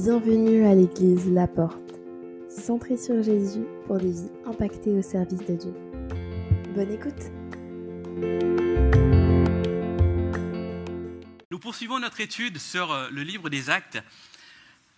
[0.00, 1.98] Bienvenue à l'église La Porte,
[2.48, 5.74] centrée sur Jésus pour des vies impactées au service de Dieu.
[6.72, 7.32] Bonne écoute
[11.50, 14.00] Nous poursuivons notre étude sur euh, le livre des actes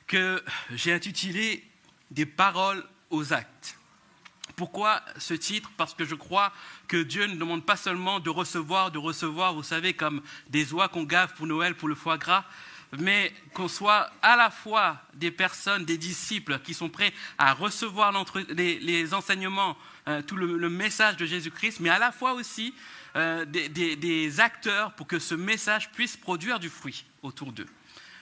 [0.06, 0.44] que
[0.74, 1.64] j'ai intitulé
[2.10, 3.78] Des paroles aux actes.
[4.54, 5.70] Pourquoi ce titre?
[5.78, 6.52] Parce que je crois
[6.88, 10.20] que Dieu ne demande pas seulement de recevoir, de recevoir, vous savez, comme
[10.50, 12.44] des oies qu'on gave pour Noël, pour le foie gras,
[12.98, 18.12] mais qu'on soit à la fois des personnes, des disciples qui sont prêts à recevoir
[18.48, 19.76] les, enseignements,
[20.08, 22.74] euh, tout le, message de Jésus-Christ, mais à la fois aussi
[23.16, 27.66] euh, des, acteurs pour que ce message puisse produire du fruit autour d'eux.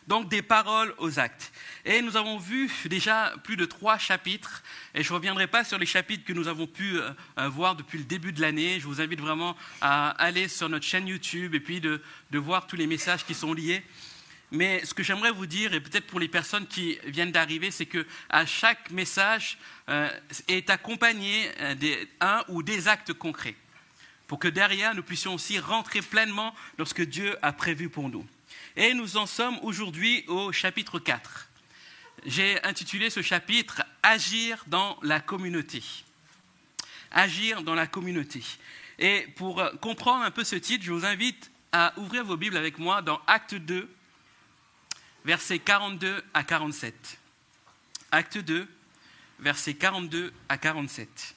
[0.07, 1.53] Donc des paroles aux actes.
[1.85, 4.63] Et nous avons vu déjà plus de trois chapitres,
[4.95, 7.13] et je ne reviendrai pas sur les chapitres que nous avons pu euh,
[7.49, 8.81] voir depuis le début de l'année.
[8.81, 12.01] Je vous invite vraiment à aller sur notre chaîne YouTube et puis de
[12.33, 13.85] voir tous les messages qui sont liés.
[14.51, 17.87] Mais ce que j'aimerais vous dire, et peut-être pour les personnes qui viennent d'arriver, c'est
[17.87, 20.09] que à chaque message euh,
[20.49, 21.75] est accompagné euh,
[22.21, 23.57] d'un ou des actes concrets,
[24.27, 28.09] pour que derrière nous puissions aussi rentrer pleinement dans ce que Dieu a prévu pour
[28.09, 28.27] nous.
[28.77, 31.49] Et nous en sommes aujourd'hui au chapitre 4.
[32.25, 35.83] J'ai intitulé ce chapitre Agir dans la communauté.
[37.11, 38.43] Agir dans la communauté.
[38.99, 42.79] Et pour comprendre un peu ce titre, je vous invite à ouvrir vos Bibles avec
[42.79, 43.89] moi dans Acte 2,
[45.29, 47.19] versets 42 à 47.
[48.13, 48.67] Acte 2,
[49.41, 51.37] versets 42 à 47.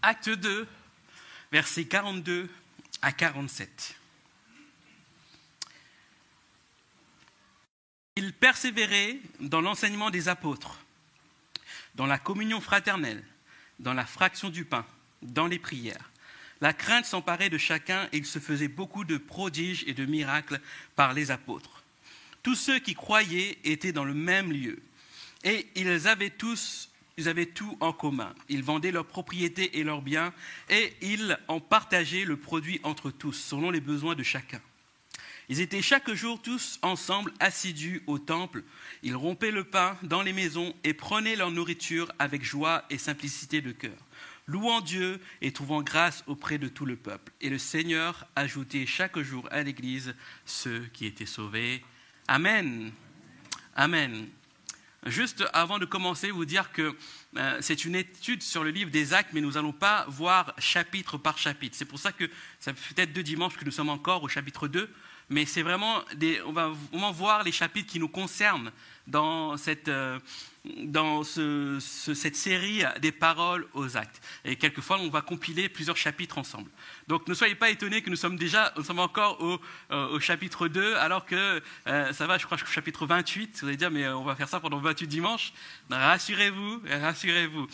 [0.00, 0.66] Acte 2,
[1.52, 2.48] versets 42
[3.02, 3.97] à 47.
[8.18, 10.80] Il persévérait dans l'enseignement des apôtres,
[11.94, 13.22] dans la communion fraternelle,
[13.78, 14.84] dans la fraction du pain,
[15.22, 16.10] dans les prières.
[16.60, 20.60] La crainte s'emparait de chacun et il se faisait beaucoup de prodiges et de miracles
[20.96, 21.84] par les apôtres.
[22.42, 24.82] Tous ceux qui croyaient étaient dans le même lieu
[25.44, 28.34] et ils avaient tous ils avaient tout en commun.
[28.48, 30.32] Ils vendaient leurs propriétés et leurs biens
[30.70, 34.60] et ils en partageaient le produit entre tous, selon les besoins de chacun.
[35.48, 38.64] Ils étaient chaque jour tous ensemble assidus au temple.
[39.02, 43.62] Ils rompaient le pain dans les maisons et prenaient leur nourriture avec joie et simplicité
[43.62, 43.96] de cœur,
[44.46, 47.32] louant Dieu et trouvant grâce auprès de tout le peuple.
[47.40, 50.14] Et le Seigneur ajoutait chaque jour à l'Église
[50.44, 51.82] ceux qui étaient sauvés.
[52.26, 52.92] Amen.
[53.74, 54.28] Amen.
[55.06, 56.94] Juste avant de commencer, vous dire que
[57.36, 61.16] euh, c'est une étude sur le livre des actes, mais nous n'allons pas voir chapitre
[61.16, 61.76] par chapitre.
[61.78, 62.28] C'est pour ça que
[62.58, 64.92] ça fait peut-être deux dimanches que nous sommes encore au chapitre 2
[65.30, 66.02] mais c'est vraiment
[66.46, 68.72] on va vraiment voir les chapitres qui nous concernent
[69.08, 70.18] dans cette, euh,
[70.64, 74.20] dans ce, cette série des paroles aux actes.
[74.44, 76.70] Et quelquefois, on va compiler plusieurs chapitres ensemble.
[77.08, 79.58] Donc ne soyez pas étonnés que nous sommes déjà, nous sommes encore au,
[79.90, 83.60] euh, au chapitre 2, alors que euh, ça va, je crois, jusqu'au chapitre 28.
[83.60, 85.52] Vous allez dire, mais on va faire ça pendant 28 dimanches.
[85.90, 87.66] Rassurez-vous, rassurez-vous.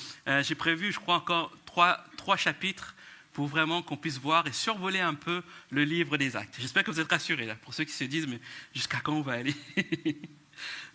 [0.43, 2.95] J'ai prévu, je crois, encore trois, trois chapitres
[3.35, 6.55] pour vraiment qu'on puisse voir et survoler un peu le livre des actes.
[6.59, 8.41] J'espère que vous êtes rassurés, là, pour ceux qui se disent, mais
[8.73, 9.55] jusqu'à quand on va aller?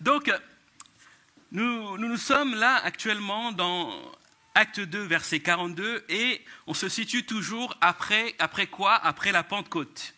[0.01, 0.31] Donc,
[1.51, 3.93] nous, nous, sommes là actuellement dans
[4.55, 8.95] Acte 2, verset 42, et on se situe toujours après, après quoi?
[8.95, 10.15] Après la Pentecôte.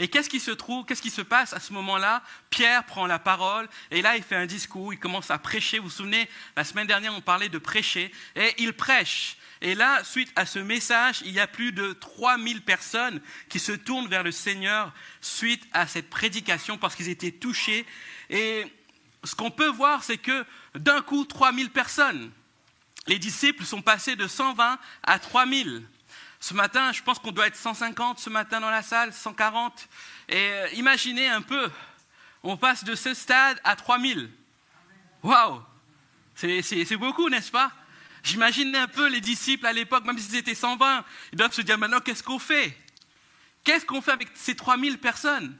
[0.00, 2.22] Et qu'est-ce qui se trouve, qu'est-ce qui se passe à ce moment-là?
[2.50, 5.78] Pierre prend la parole et là il fait un discours, il commence à prêcher.
[5.78, 9.36] Vous vous souvenez, la semaine dernière on parlait de prêcher et il prêche.
[9.60, 13.72] Et là, suite à ce message, il y a plus de 3000 personnes qui se
[13.72, 17.84] tournent vers le Seigneur suite à cette prédication parce qu'ils étaient touchés.
[18.30, 18.64] Et
[19.24, 20.44] ce qu'on peut voir, c'est que
[20.76, 22.30] d'un coup, 3000 personnes.
[23.08, 25.82] Les disciples sont passés de 120 à 3000.
[26.40, 29.88] Ce matin, je pense qu'on doit être 150 ce matin dans la salle, 140.
[30.28, 31.70] Et euh, imaginez un peu,
[32.42, 34.30] on passe de ce stade à 3000.
[35.22, 35.62] Waouh!
[36.34, 37.72] C'est beaucoup, n'est-ce pas?
[38.22, 41.78] J'imagine un peu les disciples à l'époque, même s'ils étaient 120, ils doivent se dire
[41.78, 42.76] maintenant qu'est-ce qu'on fait?
[43.64, 45.56] Qu'est-ce qu'on fait avec ces 3000 personnes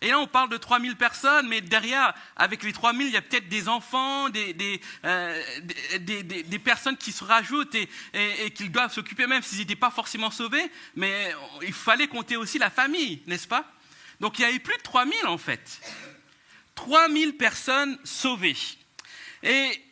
[0.00, 3.22] et là, on parle de 3000 personnes, mais derrière, avec les 3000, il y a
[3.22, 5.42] peut-être des enfants, des, des, euh,
[5.98, 10.30] des, personnes qui se rajoutent et, et, qu'ils doivent s'occuper, même s'ils n'étaient pas forcément
[10.30, 13.64] sauvés, mais il fallait compter aussi la famille, n'est-ce pas?
[14.20, 15.80] Donc il y a eu plus de 3000 en fait.
[16.74, 18.56] 3000 personnes sauvées.
[19.42, 19.82] Et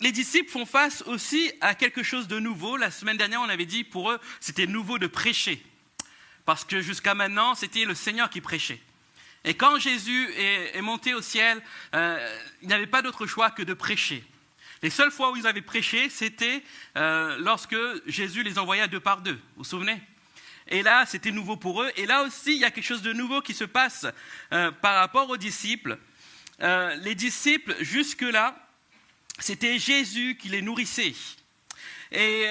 [0.00, 2.76] les disciples font face aussi à quelque chose de nouveau.
[2.76, 5.64] La semaine dernière, on avait dit pour eux, c'était nouveau de prêcher.
[6.44, 8.80] Parce que jusqu'à maintenant, c'était le Seigneur qui prêchait.
[9.44, 11.62] Et quand Jésus est, monté au ciel,
[11.94, 14.24] euh, il n'avait pas d'autre choix que de prêcher.
[14.84, 16.62] Les seules fois où ils avaient prêché, c'était
[16.98, 17.74] euh, lorsque
[18.04, 19.32] Jésus les envoyait deux par deux.
[19.32, 19.98] Vous vous souvenez?
[20.68, 21.90] Et là, c'était nouveau pour eux.
[21.96, 24.06] Et là aussi, il y a quelque chose de nouveau qui se passe
[24.52, 25.98] euh, par rapport aux disciples.
[26.60, 28.56] Euh, les disciples, jusque-là,
[29.38, 31.14] c'était Jésus qui les nourrissait.
[32.12, 32.46] Et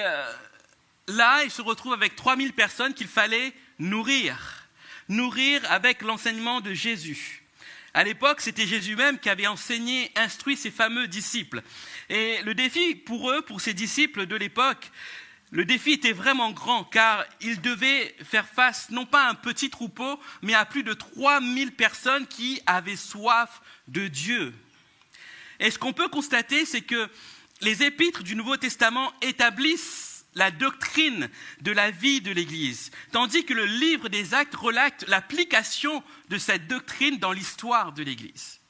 [1.06, 4.63] là, ils se retrouvent avec 3000 personnes qu'il fallait nourrir.
[5.08, 7.42] Nourrir avec l'enseignement de Jésus.
[7.92, 11.62] À l'époque, c'était Jésus même qui avait enseigné, instruit ses fameux disciples.
[12.08, 14.90] Et le défi pour eux, pour ces disciples de l'époque,
[15.52, 19.70] le défi était vraiment grand car ils devaient faire face non pas à un petit
[19.70, 24.52] troupeau, mais à plus de 3000 personnes qui avaient soif de Dieu.
[25.60, 27.08] Et ce qu'on peut constater, c'est que
[27.60, 31.28] les épîtres du Nouveau Testament établissent la doctrine
[31.60, 36.66] de la vie de l'Église, tandis que le livre des actes relate l'application de cette
[36.66, 38.60] doctrine dans l'histoire de l'Église.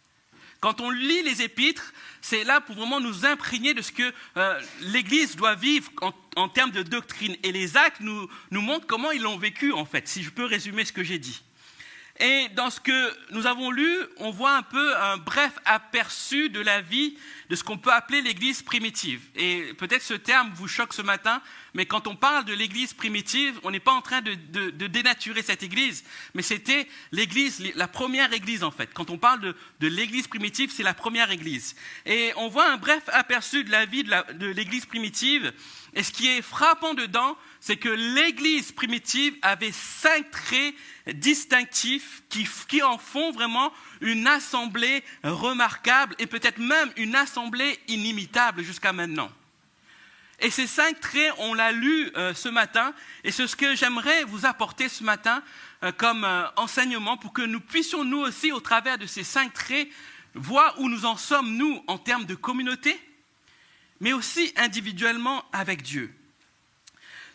[0.61, 4.61] Quand on lit les épîtres, c'est là pour vraiment nous imprégner de ce que euh,
[4.81, 5.91] l'Église doit vivre
[6.37, 7.37] en, termes de doctrine.
[7.43, 10.87] Et les actes nous montrent comment ils l'ont vécu, en fait, si je peux résumer
[10.87, 11.43] ce que j'ai dit.
[12.21, 16.61] Et dans ce que nous avons lu, on voit un peu un bref aperçu de
[16.61, 17.17] la vie
[17.51, 19.21] de ce qu'on peut appeler l'Église primitive.
[19.35, 21.43] Et peut-être ce terme vous choque ce matin,
[21.75, 24.35] mais quand on parle de l'Église primitive, on n'est pas en train de,
[24.87, 28.91] dénaturer cette Église, mais c'était l'Église, la première Église en fait.
[28.95, 29.41] Quand on parle
[29.81, 31.75] de l'Église primitive, c'est la première Église.
[32.07, 35.53] Et on voit un bref aperçu de la vie de l'Église primitive.
[35.95, 40.75] Et ce qui est frappant dedans, c'est que l'Église primitive avait cinq traits
[41.15, 48.93] distinctifs qui, en font vraiment une assemblée remarquable et peut-être même une assemblée inimitable jusqu'à
[48.93, 49.31] maintenant.
[50.41, 52.93] Et ces cinq traits, on l'a lu euh, ce matin,
[53.23, 55.43] et c'est ce que j'aimerais vous apporter ce matin
[55.85, 59.55] euh, comme euh, enseignement pour que nous puissions, nous aussi, au travers de ces cinq
[59.55, 59.89] traits,
[60.35, 63.01] voir où nous en sommes, nous, en termes de communauté,
[64.05, 66.15] mais aussi individuellement avec Dieu.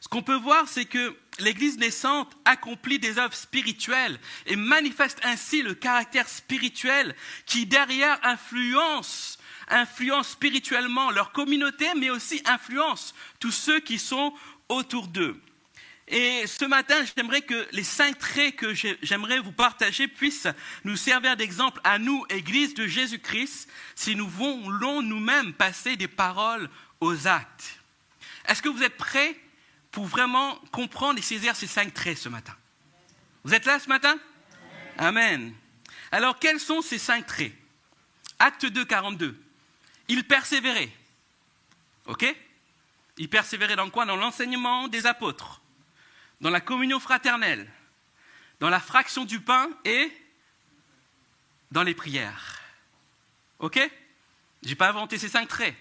[0.02, 5.64] Ce qu'on peut voir, c'est que l'Église naissante accomplit des œuvres spirituelles et manifeste ainsi
[5.64, 7.16] le caractère spirituel
[7.48, 14.32] qui derrière influence, influence spirituellement leur communauté, mais aussi influence tous ceux qui sont
[14.70, 15.42] autour d'eux.
[16.12, 20.48] Et ce matin, j'aimerais que les cinq traits que j'aimerais vous partager puissent
[20.84, 26.68] nous servir d'exemple à nous, Église de Jésus-Christ, si nous voulons nous-mêmes passer des paroles
[27.00, 27.80] aux actes.
[28.48, 29.40] Est-ce que vous êtes prêts
[29.92, 32.56] pour vraiment comprendre et saisir ces cinq traits ce matin?
[33.44, 34.18] Vous êtes là ce matin?
[34.98, 35.54] Amen.
[36.12, 37.54] Alors, quels sont ces cinq traits?
[38.40, 39.40] Acte 2, 42.
[40.08, 40.90] Il persévérait.
[42.08, 42.26] OK?
[43.18, 44.08] Il persévérait dans quoi?
[44.08, 45.62] Dans l'enseignement des apôtres,
[46.42, 47.72] dans la communion fraternelle,
[48.60, 50.12] dans la fraction du pain et
[51.72, 52.62] dans les prières.
[53.60, 53.80] OK?
[54.64, 55.76] Je n'ai pas inventé ces cinq traits.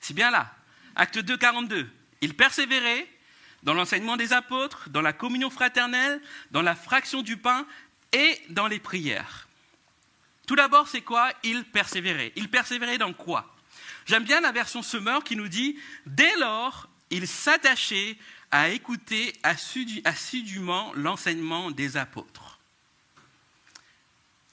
[0.00, 0.54] C'est bien là.
[0.96, 1.88] Acte 2, 42.
[2.20, 3.08] Il persévérait
[3.62, 7.66] dans l'enseignement des apôtres, dans la communion fraternelle, dans la fraction du pain
[8.12, 9.48] et dans les prières.
[10.46, 11.30] Tout d'abord, c'est quoi?
[11.44, 12.32] Il persévérait.
[12.36, 13.54] Il persévérait dans quoi?
[14.06, 18.16] J'aime bien la version Semeur qui nous dit Dès lors, il s'attachait
[18.52, 22.60] à écouter assidûment l'enseignement des apôtres.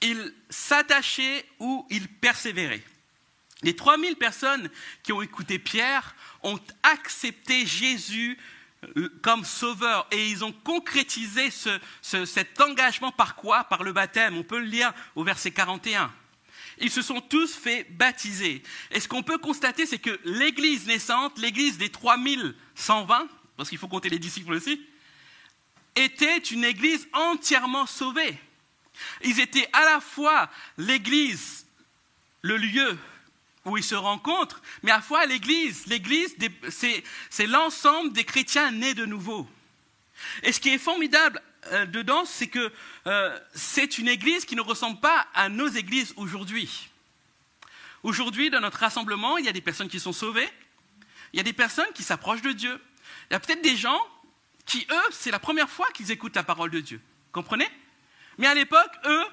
[0.00, 2.82] Il s'attachait ou il persévérait.
[3.62, 4.70] Les 3000 personnes
[5.02, 8.38] qui ont écouté Pierre ont accepté Jésus
[9.20, 11.50] comme sauveur et ils ont concrétisé
[12.00, 13.64] cet engagement par quoi?
[13.64, 14.38] Par le baptême.
[14.38, 16.10] On peut le lire au verset 41.
[16.78, 18.62] Ils se sont tous fait baptiser.
[18.90, 23.28] Et ce qu'on peut constater, c'est que l'église naissante, l'église des 3120,
[23.60, 24.80] parce qu'il faut compter les disciples aussi,
[25.94, 28.38] était une église entièrement sauvée.
[29.22, 30.48] Ils étaient à la fois
[30.78, 31.66] l'église,
[32.40, 32.98] le lieu
[33.66, 35.84] où ils se rencontrent, mais à la fois l'Église.
[35.88, 36.34] L'Église,
[36.70, 39.46] c'est l'ensemble des chrétiens nés de nouveau.
[40.42, 42.72] Et ce qui est formidable euh, dedans, c'est que
[43.08, 46.88] euh, c'est une Église qui ne ressemble pas à nos églises aujourd'hui.
[48.04, 50.48] Aujourd'hui, dans notre rassemblement, il y a des personnes qui sont sauvées,
[51.34, 52.80] il y a des personnes qui s'approchent de Dieu.
[53.30, 54.00] Il y a peut-être des gens
[54.66, 57.00] qui, eux, c'est la première fois qu'ils écoutent la parole de Dieu.
[57.32, 57.68] Comprenez?
[58.38, 59.24] Mais à l'époque, eux,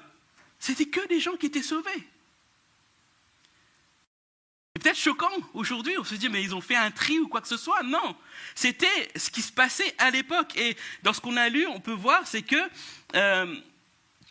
[0.58, 2.08] c'était que des gens qui étaient sauvés.
[4.74, 7.40] C'est peut-être choquant aujourd'hui, on se dit mais ils ont fait un tri ou quoi
[7.40, 7.82] que ce soit.
[7.82, 8.16] Non,
[8.54, 10.56] c'était ce qui se passait à l'époque.
[10.56, 12.56] Et dans ce qu'on a lu, on peut voir, c'est que
[13.14, 13.56] euh,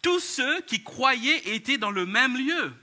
[0.01, 2.74] tous ceux qui croyaient étaient dans le même lieu.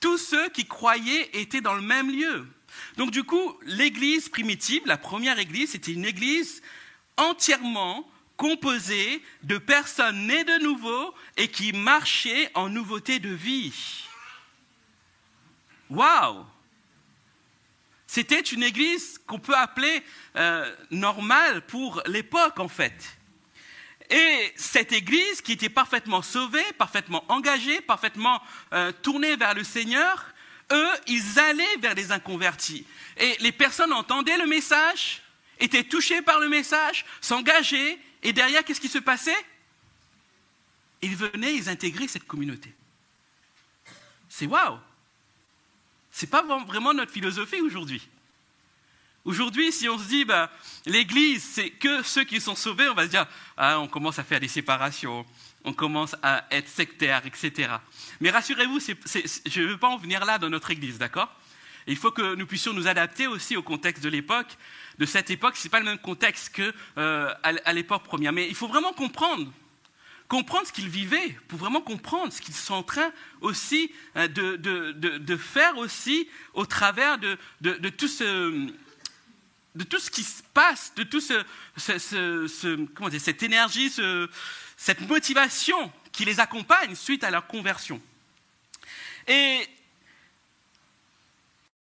[0.00, 2.46] Tous ceux qui croyaient étaient dans le même lieu.
[2.98, 6.60] Donc du coup, l'église primitive, la première église, c'était une église
[7.16, 14.04] entièrement composée de personnes nées de nouveau et qui marchaient en nouveauté de vie.
[15.88, 16.44] Waouh
[18.08, 20.02] C'était une église qu'on peut appeler
[20.34, 23.16] euh, normale pour l'époque, en fait.
[24.10, 30.34] Et cette église qui était parfaitement sauvée, parfaitement engagée, parfaitement euh, tournée vers le Seigneur,
[30.72, 32.86] eux, ils allaient vers les inconvertis.
[33.16, 35.22] Et les personnes entendaient le message,
[35.58, 39.36] étaient touchées par le message, s'engageaient, et derrière, qu'est-ce qui se passait?
[41.02, 42.74] Ils venaient, ils intégraient cette communauté.
[44.28, 44.78] C'est waouh
[46.12, 48.06] Ce n'est pas vraiment notre philosophie aujourd'hui.
[49.24, 50.50] Aujourd'hui, si on se dit, bah,
[50.86, 54.24] l'Église, c'est que ceux qui sont sauvés, on va se dire, ah, on commence à
[54.24, 55.26] faire des séparations,
[55.64, 57.70] on commence à être sectaire, etc.
[58.20, 61.34] Mais rassurez-vous, je ne veux pas en venir là dans notre Église, d'accord?
[61.86, 64.56] Il faut que nous puissions nous adapter aussi au contexte de l'époque.
[64.98, 67.32] De cette époque, ce n'est pas le même contexte qu'à euh,
[67.72, 68.32] l'époque première.
[68.32, 69.50] Mais il faut vraiment comprendre
[70.28, 73.10] comprendre ce qu'ils vivaient, pour vraiment comprendre ce qu'ils sont en train
[73.40, 78.70] aussi euh, de, de, faire aussi au travers de, tout ce,
[79.78, 81.44] de tout ce qui se passe, de tout ce,
[81.76, 83.94] cette énergie,
[84.76, 88.02] cette motivation qui les accompagne suite à leur conversion.
[89.28, 89.68] Et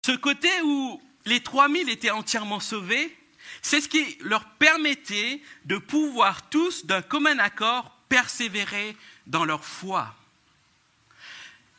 [0.05, 3.17] ce côté où les 3000 étaient entièrement sauvés,
[3.61, 10.13] c'est ce qui leur permettait de pouvoir tous, d'un commun accord, persévérer dans leur foi.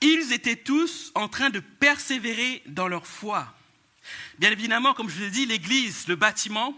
[0.00, 3.52] Ils étaient tous en train de persévérer dans leur foi.
[4.38, 6.74] Bien évidemment, comme je l'ai dit, l'Église, le bâtiment,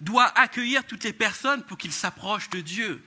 [0.00, 3.02] doit accueillir toutes les personnes pour qu'ils s'approchent de Dieu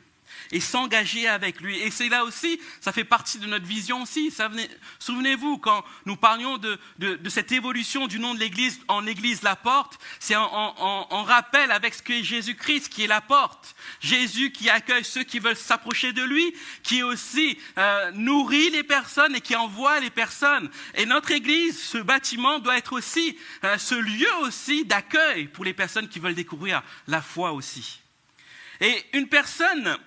[0.51, 1.79] et s'engager avec lui.
[1.79, 4.33] Et c'est là aussi, ça fait partie de notre vision aussi.
[4.99, 6.79] Souvenez-vous, quand nous parlions de,
[7.29, 12.03] cette évolution du nom de l'Église en Église la porte, c'est en, rappel avec ce
[12.03, 13.75] qu'est Jésus-Christ qui est la porte.
[13.99, 19.35] Jésus qui accueille ceux qui veulent s'approcher de lui, qui aussi euh, nourrit les personnes
[19.35, 20.69] et qui envoie les personnes.
[20.95, 25.73] Et notre Église, ce bâtiment doit être aussi euh, ce lieu aussi d'accueil pour les
[25.73, 28.01] personnes qui veulent découvrir la foi aussi.
[28.81, 29.97] Et une personne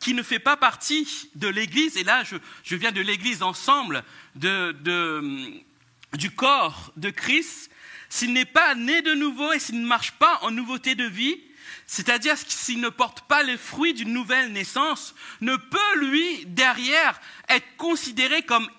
[0.00, 6.30] qui ne fait pas partie de l'Église, et là je, viens de l'Église ensemble, du
[6.34, 7.70] corps de Christ,
[8.08, 11.38] s'il n'est pas né de nouveau et s'il ne marche pas en nouveauté de vie,
[11.86, 17.76] c'est-à-dire s'il ne porte pas les fruits d'une nouvelle naissance, ne peut lui, derrière, être
[17.76, 18.70] considéré comme,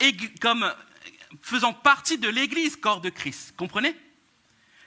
[0.41, 0.73] comme
[1.41, 3.53] faisant partie de l'Église, corps de Christ.
[3.57, 3.95] Comprenez?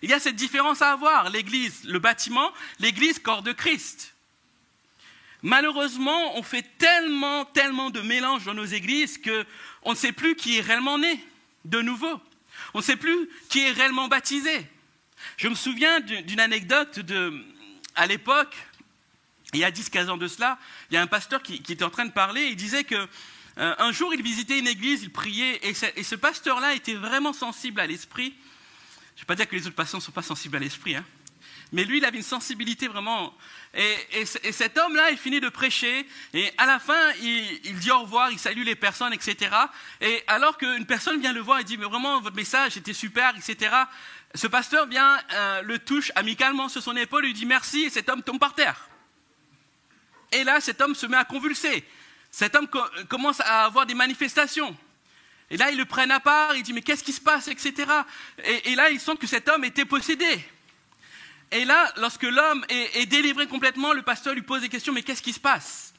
[0.03, 4.12] Il y a cette différence à avoir, l'Église, le bâtiment, l'Église, corps de Christ.
[5.43, 10.59] Malheureusement, on fait tellement, tellement de mélanges dans nos églises qu'on ne sait plus qui
[10.59, 11.25] est réellement né
[11.65, 12.21] de nouveau.
[12.75, 14.67] On ne sait plus qui est réellement baptisé.
[15.37, 17.45] Je me souviens d'une anecdote de,
[17.95, 18.55] à l'époque,
[19.53, 20.59] il y a 10-15 ans de cela,
[20.91, 23.09] il y a un pasteur qui, était en train de parler, il disait que
[23.59, 27.81] euh, un jour il visitait une église, il priait, et ce, pasteur-là était vraiment sensible
[27.81, 28.35] à l'esprit.
[29.15, 30.97] Je ne vais pas dire que les autres pasteurs ne sont pas sensibles à l'esprit,
[30.97, 31.05] hein,
[31.73, 33.35] mais lui, il avait une sensibilité vraiment.
[33.75, 38.31] Et, cet homme-là, il finit de prêcher, et à la fin, il, dit au revoir,
[38.31, 39.57] il salue les personnes, etc.
[40.03, 43.35] Et alors qu'une personne vient le voir et dit, mais vraiment, votre message était super,
[43.37, 43.75] etc.
[44.35, 48.11] Ce pasteur vient, euh, le touche amicalement sur son épaule, lui dit merci, et cet
[48.11, 48.89] homme tombe par terre.
[50.31, 51.85] Et là, cet homme se met à convulser.
[52.31, 52.69] Cet homme
[53.09, 54.77] commence à avoir des manifestations.
[55.51, 57.91] Et là, ils le prennent à part, il dit, mais qu'est-ce qui se passe, etc.
[58.45, 60.43] Et, et là, ils sentent que cet homme était possédé.
[61.53, 65.21] Et là, lorsque l'homme est, délivré complètement, le pasteur lui pose des questions, mais qu'est-ce
[65.21, 65.93] qui se passe?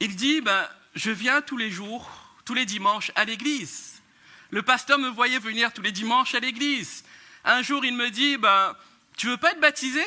[0.00, 2.10] Il dit, ben, je viens tous les jours,
[2.44, 4.02] tous les dimanches à l'église.
[4.50, 7.04] Le pasteur me voyait venir tous les dimanches à l'église.
[7.44, 8.76] Un jour, il me dit, ben,
[9.16, 10.02] tu veux pas être baptisé?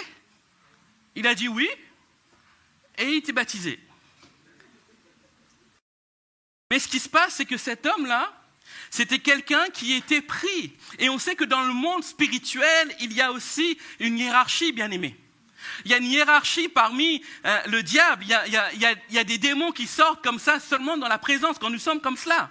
[1.15, 1.69] Il a dit oui,
[2.97, 3.79] et il était baptisé.
[6.69, 8.31] Mais ce qui se passe, c'est que cet homme-là,
[8.89, 10.73] c'était quelqu'un qui était pris.
[10.97, 14.89] Et on sait que dans le monde spirituel, il y a aussi une hiérarchie, bien
[14.91, 15.15] aimée.
[15.85, 18.23] Il y a une hiérarchie parmi euh, le diable.
[18.23, 18.71] Il y, a, il, y a,
[19.09, 21.79] il y, a, des démons qui sortent comme ça seulement dans la présence, quand nous
[21.79, 22.49] sommes comme cela.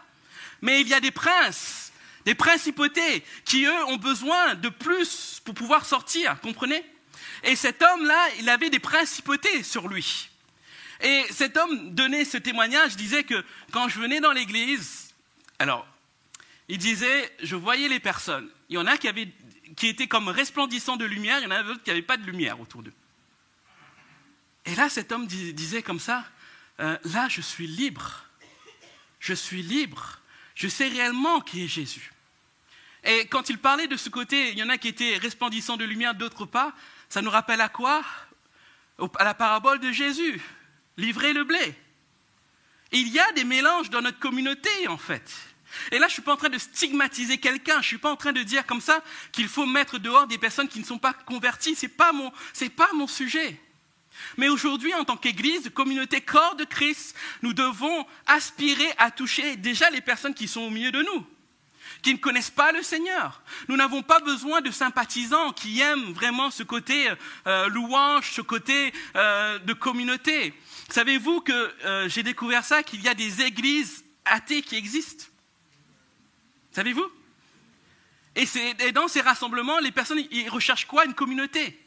[0.63, 1.93] Mais il y a des princes,
[2.25, 6.85] des principautés, qui eux ont besoin de plus pour pouvoir sortir, comprenez?
[7.45, 10.31] Et cet homme-là, il avait des principautés sur lui.
[11.01, 15.15] Et cet homme donnait ce témoignage, disait que quand je venais dans l'église,
[15.59, 15.87] alors
[16.69, 18.49] il disait, je voyais les personnes.
[18.69, 19.09] Il y en a qui,
[19.87, 22.61] étaient comme resplendissants de lumière, il y en a d'autres qui n'avaient pas de lumière
[22.61, 22.93] autour d'eux.
[24.67, 26.27] Et là, cet homme disait comme ça,
[26.81, 28.25] euh, là, je suis libre.
[29.19, 30.21] Je suis libre.
[30.55, 32.13] Je sais réellement qui est Jésus.
[33.05, 35.85] Et quand il parlait de ce côté, il y en a qui étaient resplendissants de
[35.85, 36.75] lumière, d'autres pas,
[37.09, 38.05] ça nous rappelle à quoi?
[39.19, 40.41] À la parabole de Jésus,
[40.97, 41.75] livrer le blé.
[42.93, 45.33] Il y a des mélanges dans notre communauté, en fait.
[45.93, 47.75] Et là, je ne suis pas en train de stigmatiser quelqu'un.
[47.75, 50.39] Je ne suis pas en train de dire comme ça qu'il faut mettre dehors des
[50.39, 51.75] personnes qui ne sont pas converties.
[51.75, 52.31] Ce n'est pas, mon,
[52.77, 53.61] pas mon sujet.
[54.37, 59.91] Mais aujourd'hui, en tant qu'Église, communauté corps de Christ, nous devons aspirer à toucher déjà
[59.91, 61.27] les personnes qui sont au milieu de nous,
[62.03, 63.43] qui ne connaissent pas le Seigneur.
[63.69, 67.09] Nous n'avons pas besoin de sympathisants qui aiment vraiment ce côté
[67.47, 70.55] euh, louange, ce côté euh, de communauté.
[70.91, 71.53] Savez-vous que
[71.85, 75.27] euh, j'ai découvert ça, qu'il y a des églises athées qui existent?
[76.73, 77.07] Savez-vous?
[78.37, 81.05] Et, dans ces rassemblements, les personnes, ils recherchent quoi?
[81.05, 81.79] Une communauté.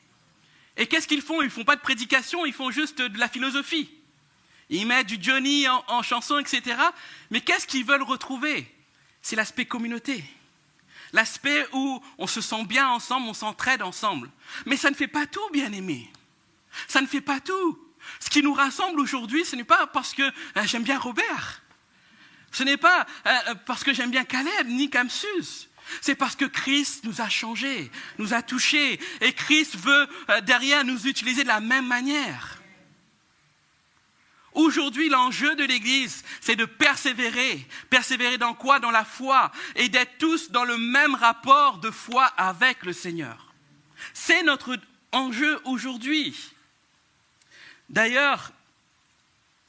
[0.77, 1.41] Et qu'est-ce qu'ils font?
[1.41, 3.89] Ils ne font pas de prédication, ils font juste de la philosophie.
[4.69, 6.77] Ils mettent du Johnny en, en chanson, etc.
[7.29, 8.69] Mais qu'est-ce qu'ils veulent retrouver?
[9.21, 10.23] C'est l'aspect communauté.
[11.13, 14.29] L'aspect où on se sent bien ensemble, on s'entraide ensemble.
[14.65, 16.11] Mais ça ne fait pas tout, bien aimé.
[16.87, 17.79] Ça ne fait pas tout.
[18.19, 21.61] Ce qui nous rassemble aujourd'hui, ce n'est pas parce que euh, j'aime bien Robert.
[22.51, 25.69] Ce n'est pas euh, euh, parce que j'aime bien Caleb ni Kamsus.
[26.01, 30.07] C'est parce que Christ nous a changés, nous a touchés, et Christ veut
[30.43, 32.61] derrière nous utiliser de la même manière.
[34.53, 37.65] Aujourd'hui, l'enjeu de l'Église, c'est de persévérer.
[37.89, 38.79] Persévérer dans quoi?
[38.79, 43.53] Dans la foi, et d'être tous dans le même rapport de foi avec le Seigneur.
[44.13, 44.77] C'est notre
[45.11, 46.53] enjeu aujourd'hui.
[47.89, 48.51] D'ailleurs,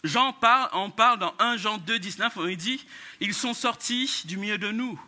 [0.04, 2.84] Jean parle, on parle dans 1 Jean 2, 19, où il dit
[3.20, 5.00] Ils sont sortis du milieu de nous,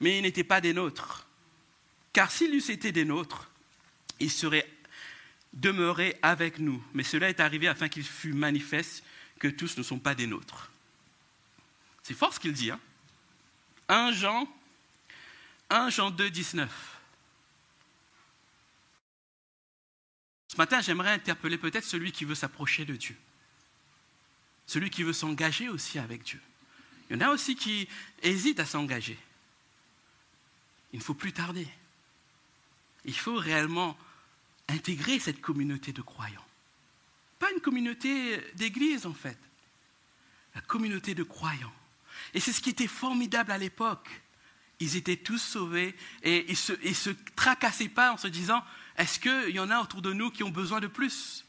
[0.00, 1.26] mais ils n'étaient pas des nôtres.
[2.12, 3.50] Car s'ils eussent été des nôtres,
[4.18, 4.68] ils seraient
[5.52, 6.82] demeurés avec nous.
[6.94, 9.04] Mais cela est arrivé afin qu'il fût manifeste
[9.38, 10.70] que tous ne sont pas des nôtres.
[12.02, 12.70] C'est fort ce qu'il dit.
[12.70, 12.80] Hein
[13.88, 14.48] 1 Jean,
[15.68, 17.00] 1 Jean 2, 19.
[20.48, 23.16] Ce matin, j'aimerais interpeller peut-être celui qui veut s'approcher de Dieu,
[24.70, 26.40] celui qui veut s'engager aussi avec Dieu.
[27.08, 27.88] Il y en a aussi qui
[28.22, 29.18] hésitent à s'engager.
[30.92, 31.66] Il ne faut plus tarder.
[33.04, 33.98] Il faut réellement
[34.68, 36.46] intégrer cette communauté de croyants.
[37.40, 39.36] Pas une communauté d'église en fait,
[40.54, 41.74] la communauté de croyants.
[42.32, 44.08] Et c'est ce qui était formidable à l'époque.
[44.78, 48.62] Ils étaient tous sauvés et ils ne se, se tracassaient pas en se disant
[48.96, 51.44] est-ce qu'il y en a autour de nous qui ont besoin de plus?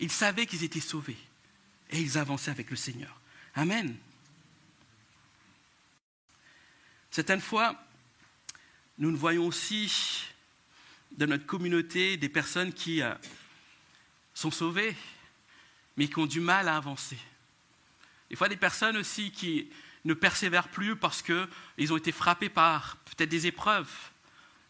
[0.00, 1.18] Ils savaient qu'ils étaient sauvés
[1.92, 3.20] et ils avançaient avec le Seigneur.
[3.54, 3.96] Amen.
[7.10, 7.76] Certaines fois,
[8.98, 10.24] nous ne voyons aussi
[11.12, 13.14] dans notre communauté des personnes qui euh,
[14.32, 14.96] sont sauvées,
[15.96, 17.18] mais qui ont du mal à avancer.
[18.30, 19.70] Des fois, des personnes aussi qui
[20.04, 23.90] ne persévèrent plus parce qu'ils ont été frappés par peut-être des épreuves,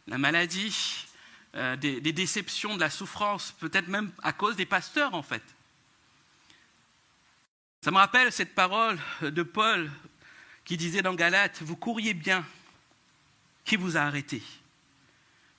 [0.09, 1.07] la maladie,
[1.55, 5.43] euh, des, déceptions, de la souffrance, peut-être même à cause des pasteurs en fait.
[7.83, 9.91] Ça me rappelle cette parole de Paul
[10.65, 12.47] qui disait dans Galates, vous courriez bien,
[13.65, 14.41] qui vous a arrêté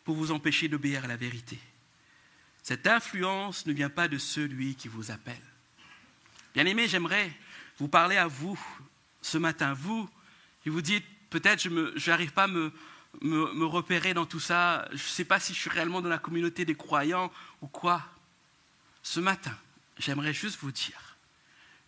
[0.05, 1.59] pour vous empêcher d'obéir à la vérité?
[2.61, 5.41] Cette influence ne vient pas de celui qui vous appelle.
[6.53, 7.29] Bien aimé, j'aimerais
[7.77, 8.57] vous parler à vous
[9.21, 10.09] ce matin, vous
[10.63, 12.71] qui vous dites, peut-être je n'arrive pas à me,
[13.19, 14.87] me, repérer dans tout ça.
[14.91, 18.01] Je ne sais pas si je suis réellement dans la communauté des croyants ou quoi.
[19.01, 19.57] Ce matin,
[19.99, 21.12] j'aimerais juste vous dire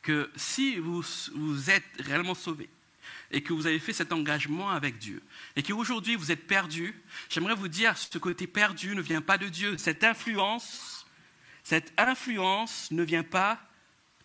[0.05, 1.03] que si vous,
[1.71, 2.69] êtes réellement sauvé
[3.31, 5.19] et que vous avez fait cet engagement avec Dieu
[5.55, 6.93] et qu'aujourd'hui vous êtes perdu,
[7.27, 9.79] j'aimerais vous dire ce côté perdu ne vient pas de Dieu.
[9.79, 11.07] Cette influence,
[11.63, 13.59] cette influence ne vient pas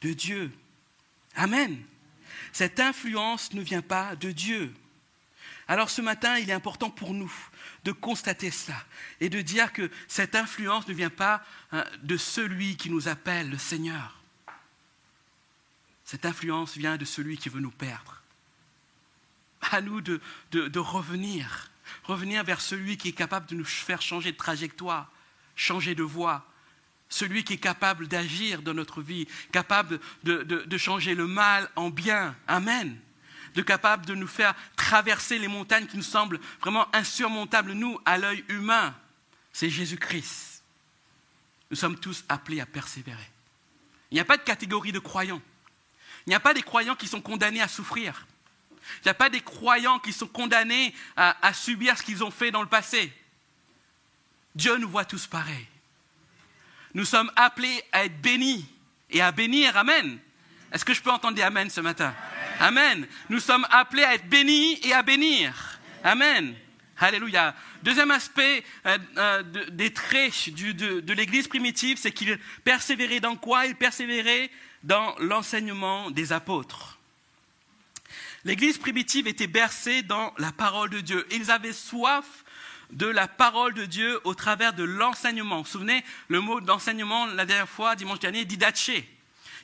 [0.02, 0.52] de Dieu.
[1.34, 1.82] Amen.
[2.52, 4.74] Cette influence ne vient pas de Dieu.
[5.66, 7.32] Alors ce matin, il est important pour nous
[7.84, 8.76] de constater cela
[9.20, 13.48] et de dire que cette influence ne vient pas hein, de celui qui nous appelle,
[13.48, 14.19] le Seigneur.
[16.11, 18.20] Cette influence vient de celui qui veut nous perdre.
[19.70, 20.20] À nous de,
[20.77, 21.70] revenir,
[22.03, 25.09] revenir vers celui qui est capable de nous faire changer de trajectoire,
[25.55, 26.44] changer de voie,
[27.09, 31.90] celui qui est capable d'agir dans notre vie, capable de, de, changer le mal en
[31.90, 32.35] bien.
[32.49, 32.99] Amen
[33.55, 38.18] de capable de nous faire traverser les montagnes qui nous semblent vraiment insurmontables, nous, à
[38.18, 38.96] l'œil humain.
[39.53, 40.64] C'est Jésus-Christ.
[41.70, 43.31] Nous sommes tous appelés à persévérer.
[44.11, 45.42] Il n'y a pas de catégorie de croyants.
[46.26, 48.26] Il n'y a pas des croyants qui sont condamnés à souffrir.
[48.98, 52.50] Il n'y a pas des croyants qui sont condamnés à, subir ce qu'ils ont fait
[52.50, 53.12] dans le passé.
[54.54, 55.66] Dieu nous voit tous pareils.
[56.94, 58.66] Nous sommes appelés à être bénis
[59.11, 59.76] et à bénir.
[59.76, 60.18] Amen.
[60.72, 62.14] Est-ce que je peux entendre des Amen ce matin?
[62.59, 63.06] Amen.
[63.28, 65.80] Nous sommes appelés à être bénis et à bénir.
[66.02, 66.54] Amen.
[66.98, 67.54] Alléluia.
[67.83, 73.66] Deuxième aspect euh, euh, des traits de, de l'Église primitive, c'est qu'il persévérait dans quoi?
[73.66, 74.50] Il persévérait
[74.82, 76.98] dans l'enseignement des apôtres.
[78.44, 81.26] L'église primitive était bercée dans la parole de Dieu.
[81.30, 82.44] Ils avaient soif
[82.90, 85.58] de la parole de Dieu au travers de l'enseignement.
[85.58, 88.90] Vous vous souvenez, le mot d'enseignement, la dernière fois, dimanche dernier, didache,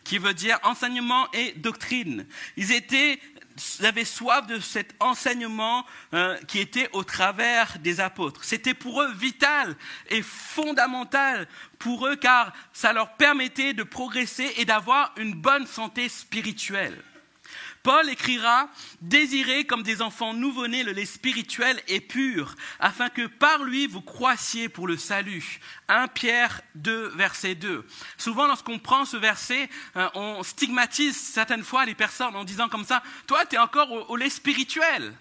[0.05, 2.27] qui veut dire enseignement et doctrine.
[2.57, 3.19] Ils étaient
[3.79, 8.45] ils avaient soif de cet enseignement euh, qui était au travers des apôtres.
[8.45, 9.77] C'était pour eux vital
[10.09, 11.47] et fondamental
[11.79, 17.03] pour eux car ça leur permettait de progresser et d'avoir une bonne santé spirituelle.
[17.87, 18.69] Paul écrira
[19.01, 24.01] Désirez comme des enfants nouveau-nés le lait spirituel et pur, afin que par lui vous
[24.01, 25.61] croissiez pour le salut.
[25.87, 27.87] 1 Pierre 2, verset 2.
[28.19, 32.85] Souvent, lorsqu'on prend ce verset, euh, on stigmatise certaines fois les personnes en disant comme
[32.85, 35.15] ça Toi, tu es encore au, lait spirituel.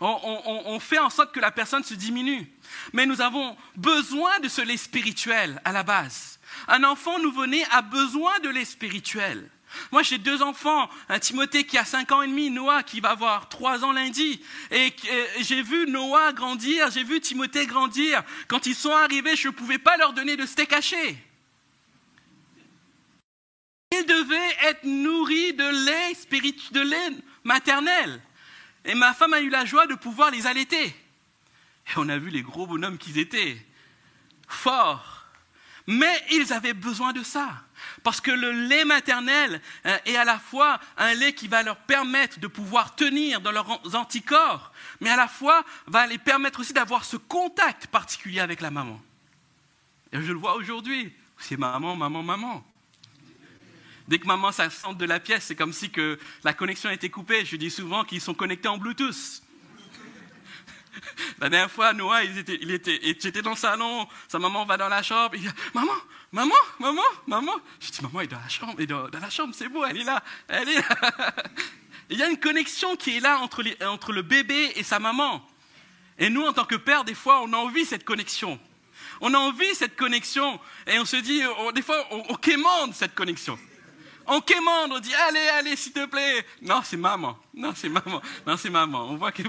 [0.00, 2.52] on, fait en sorte que la personne se diminue.
[2.94, 6.40] Mais nous avons besoin de ce lait spirituel à la base.
[6.66, 9.48] Un enfant nouveau-né a besoin de lait spirituel.
[9.92, 13.10] Moi, j'ai deux enfants, un Timothée qui a cinq ans et demi, Noah qui va
[13.10, 14.40] avoir trois ans lundi.
[14.70, 18.22] Et euh, j'ai vu Noah grandir, j'ai vu Timothée grandir.
[18.48, 21.16] Quand ils sont arrivés, je ne pouvais pas leur donner de steak haché.
[23.92, 27.10] Ils devaient être nourris de lait spirituel, de lait
[27.44, 28.20] maternel.
[28.84, 30.86] Et ma femme a eu la joie de pouvoir les allaiter.
[30.86, 33.56] Et on a vu les gros bonhommes qu'ils étaient,
[34.48, 35.24] forts.
[35.86, 37.65] Mais ils avaient besoin de ça.
[38.06, 41.76] Parce que le lait maternel euh, est à la fois un lait qui va leur
[41.76, 46.72] permettre de pouvoir tenir dans leurs anticorps, mais à la fois va les permettre aussi
[46.72, 49.00] d'avoir ce contact particulier avec la maman.
[50.12, 51.12] Et je le vois aujourd'hui.
[51.36, 52.64] C'est maman, maman, maman.
[54.06, 55.90] Dès que maman s'absente de la pièce, c'est comme si
[56.44, 57.44] la connexion était coupée.
[57.44, 59.42] Je dis souvent qu'ils sont connectés en Bluetooth.
[61.40, 62.58] La dernière fois, Noah, il était,
[63.02, 65.92] il j'étais dans le salon, sa maman va dans la chambre, il dit, maman,
[66.32, 67.52] maman, maman, maman.
[67.80, 69.84] Je dis, maman, elle est dans la chambre, elle est dans, la chambre, c'est beau,
[69.84, 71.34] elle est là, elle est là.
[72.10, 73.62] il y a une connexion qui est là entre,
[74.12, 75.46] le bébé et sa maman.
[76.18, 78.58] Et nous, en tant que père, des fois, on a envie cette connexion.
[79.20, 81.42] On a envie cette connexion et on se dit,
[81.74, 83.58] des fois, on quémande cette connexion
[84.26, 86.44] on quémande, on dit allez, allez, s'il te plaît.
[86.62, 87.38] Non, c'est maman.
[87.54, 88.20] Non, c'est maman.
[88.46, 89.08] Non, c'est maman.
[89.10, 89.42] On voit que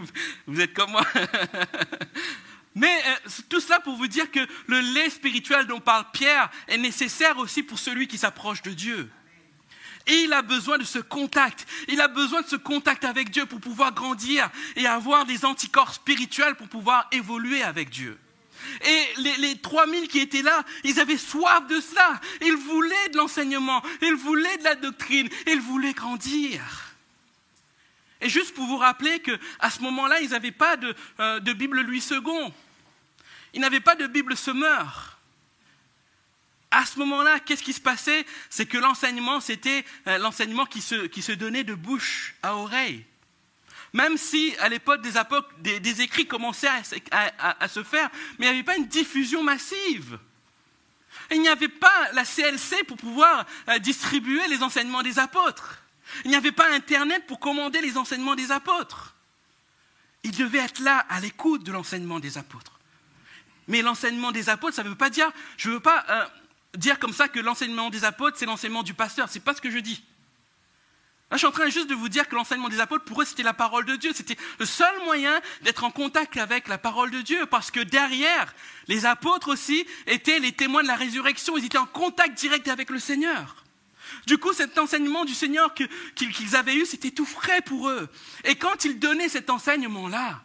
[0.45, 1.05] vous, êtes comme moi.
[2.75, 6.77] Mais euh, tout cela pour vous dire que le lait spirituel dont parle Pierre est
[6.77, 9.09] nécessaire aussi pour celui qui s'approche de Dieu.
[10.05, 11.67] Et il a besoin de ce contact.
[11.87, 15.93] Il a besoin de ce contact avec Dieu pour pouvoir grandir et avoir des anticorps
[15.93, 18.17] spirituels pour pouvoir évoluer avec Dieu.
[18.85, 22.19] Et les, les 3000 qui étaient là, ils avaient soif de cela.
[22.41, 26.87] Ils voulaient de l'enseignement, ils voulaient de la doctrine, ils voulaient grandir.
[28.21, 32.03] Et juste pour vous rappeler qu'à ce moment-là, ils n'avaient pas de, euh, Bible Louis
[32.09, 32.53] II.
[33.53, 35.19] Ils n'avaient pas de Bible semeur.
[36.71, 38.25] À ce moment-là, qu'est-ce qui se passait?
[38.49, 43.05] C'est que l'enseignement, c'était euh, l'enseignement qui se, qui se donnait de bouche à oreille.
[43.97, 45.01] Même si à l'époque
[45.59, 46.69] des écrits commençaient
[47.09, 50.19] à, se faire, mais il n'y avait pas une diffusion massive.
[51.31, 55.81] il n'y avait pas la CLC pour pouvoir euh, distribuer les enseignements des apôtres.
[56.25, 59.15] Il n'y avait pas Internet pour commander les enseignements des apôtres.
[60.21, 62.79] Il devait être là à l'écoute de l'enseignement des apôtres.
[63.67, 66.25] Mais l'enseignement des apôtres, ça ne veut pas dire, je ne veux pas euh,
[66.75, 69.27] dire comme ça que l'enseignement des apôtres, c'est l'enseignement du pasteur.
[69.27, 70.03] Ce n'est pas ce que je dis.
[71.29, 73.25] Là, je suis en train juste de vous dire que l'enseignement des apôtres, pour eux,
[73.25, 74.11] c'était la parole de Dieu.
[74.15, 78.53] C'était le seul moyen d'être en contact avec la parole de Dieu, parce que derrière,
[78.87, 81.57] les apôtres aussi étaient les témoins de la résurrection.
[81.57, 83.65] Ils étaient en contact direct avec le Seigneur.
[84.25, 88.09] Du coup, cet enseignement du Seigneur qu'ils avaient eu, c'était tout frais pour eux.
[88.45, 90.41] Et quand ils donnaient cet enseignement-là,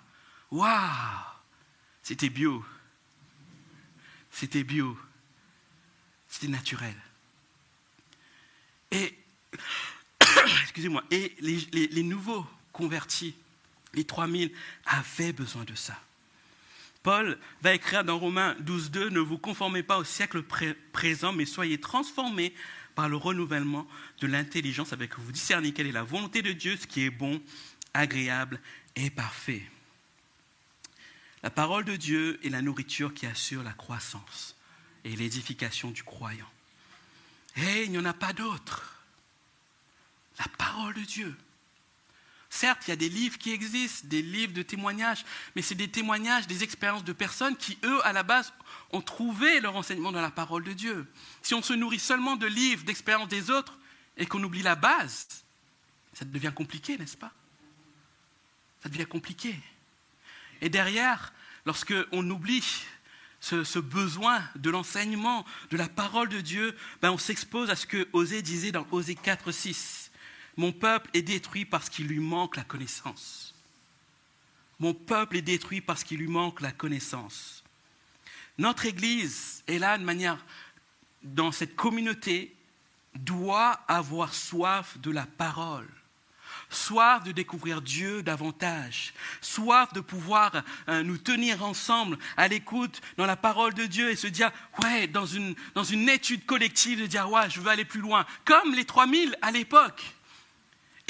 [0.51, 0.79] waouh,
[2.03, 2.65] c'était bio.
[4.33, 4.99] C'était bio.
[6.29, 6.97] C'était naturel.
[8.91, 9.17] Et
[10.63, 13.35] excusez-moi, et les, nouveaux convertis,
[13.95, 14.51] les 3000,
[14.87, 15.99] avaient besoin de ça.
[17.03, 20.43] Paul va écrire dans Romains 12.2, ne vous conformez pas au siècle
[20.93, 22.55] présent, mais soyez transformés
[22.95, 23.87] par le renouvellement
[24.21, 27.11] de l'intelligence avec que vous discernez quelle est la volonté de Dieu, ce qui est
[27.11, 27.41] bon,
[27.95, 28.61] agréable
[28.95, 29.63] et parfait.
[31.43, 34.55] La parole de Dieu est la nourriture qui assure la croissance
[35.05, 36.49] et l'édification du croyant.
[37.57, 39.02] Et il n'y en a pas d'autre
[40.39, 41.37] la parole de Dieu.
[42.53, 45.25] Certes, il y a des livres qui existent, des livres de témoignages,
[45.57, 48.53] mais c'est des témoignages, des expériences de personnes qui, eux, à la base,
[48.91, 51.11] ont trouvé leur enseignement dans la parole de Dieu.
[51.41, 53.79] Si on se nourrit seulement de livres, d'expériences des autres,
[54.19, 55.29] et qu'on oublie la base,
[56.13, 57.33] ça devient compliqué, n'est-ce pas?
[58.83, 59.59] Ça devient compliqué.
[60.61, 61.33] Et derrière,
[61.65, 62.85] lorsqu'on oublie
[63.41, 68.07] ce, besoin de l'enseignement, de la parole de Dieu, ben on s'expose à ce que
[68.13, 70.02] Osée disait dans Osée 4, 6
[70.57, 73.55] Mon peuple est détruit parce qu'il lui manque la connaissance.
[74.79, 77.63] Mon peuple est détruit parce qu'il lui manque la connaissance.
[78.59, 80.45] Notre Église est là de manière,
[81.23, 82.55] dans cette communauté,
[83.15, 85.89] doit avoir soif de la parole
[86.75, 93.27] soif de découvrir Dieu davantage, soif de pouvoir euh, nous tenir ensemble à l'écoute dans
[93.27, 94.51] la parole de Dieu et se dire,
[94.83, 98.75] ouais, dans une, dans une étude collective, de dire, je veux aller plus loin, comme
[98.75, 100.15] les 3000 à l'époque.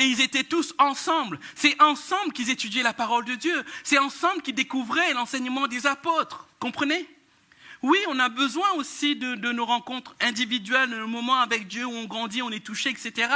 [0.03, 1.39] Et ils étaient tous ensemble.
[1.55, 3.65] C'est ensemble qu'ils étudiaient la parole de Dieu.
[3.85, 6.47] C'est ensemble qu'ils découvraient l'enseignement des apôtres.
[6.59, 7.09] Comprenez?
[7.83, 11.93] Oui, on a besoin aussi de, nos rencontres individuelles, de nos moments avec Dieu où
[11.93, 13.29] on grandit, on est touché, etc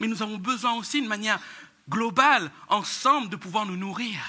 [0.00, 1.40] mais nous avons besoin aussi de manière
[1.88, 4.20] globale, ensemble, de pouvoir nous nourrir.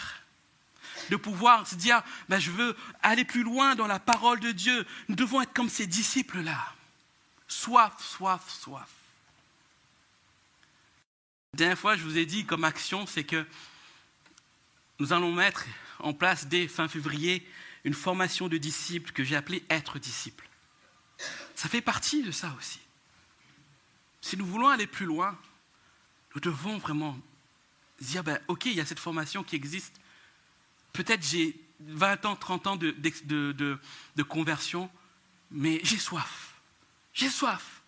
[1.09, 4.85] De pouvoir se dire, ben, je veux aller plus loin dans la parole de Dieu.
[5.07, 6.73] Nous devons être comme ces disciples-là.
[7.47, 8.89] Soif, soif, soif.
[11.57, 13.43] Dernière fois, je vous ai dit comme action, c'est que
[14.99, 15.65] nous allons mettre
[15.97, 17.49] en place dès fin février
[17.83, 20.47] une formation de disciples que j'ai appelée être disciple.
[21.55, 22.79] Ça fait partie de ça aussi.
[24.21, 25.35] Si nous voulons aller plus loin,
[26.35, 27.17] nous devons vraiment
[28.01, 29.99] dire, ben, OK, il y a cette formation qui existe.
[30.93, 34.91] Peut-être j'ai 20 ans, 30 ans de, de, conversion,
[35.49, 36.53] mais j'ai soif.
[37.15, 37.81] J'ai soif.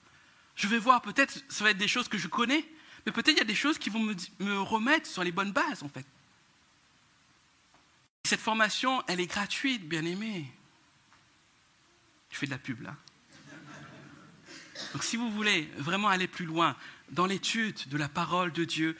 [0.56, 2.66] Je vais voir, peut-être ça va être des choses que je connais,
[3.06, 5.52] mais peut-être il y a des choses qui vont me, me remettre sur les bonnes
[5.52, 6.06] bases, en fait.
[8.24, 10.46] Cette formation, elle est gratuite, bien aimé.
[12.32, 12.96] Je fais de la pub là.
[14.94, 16.76] Donc si vous voulez vraiment aller plus loin,
[17.12, 18.96] dans l'étude de la parole de Dieu,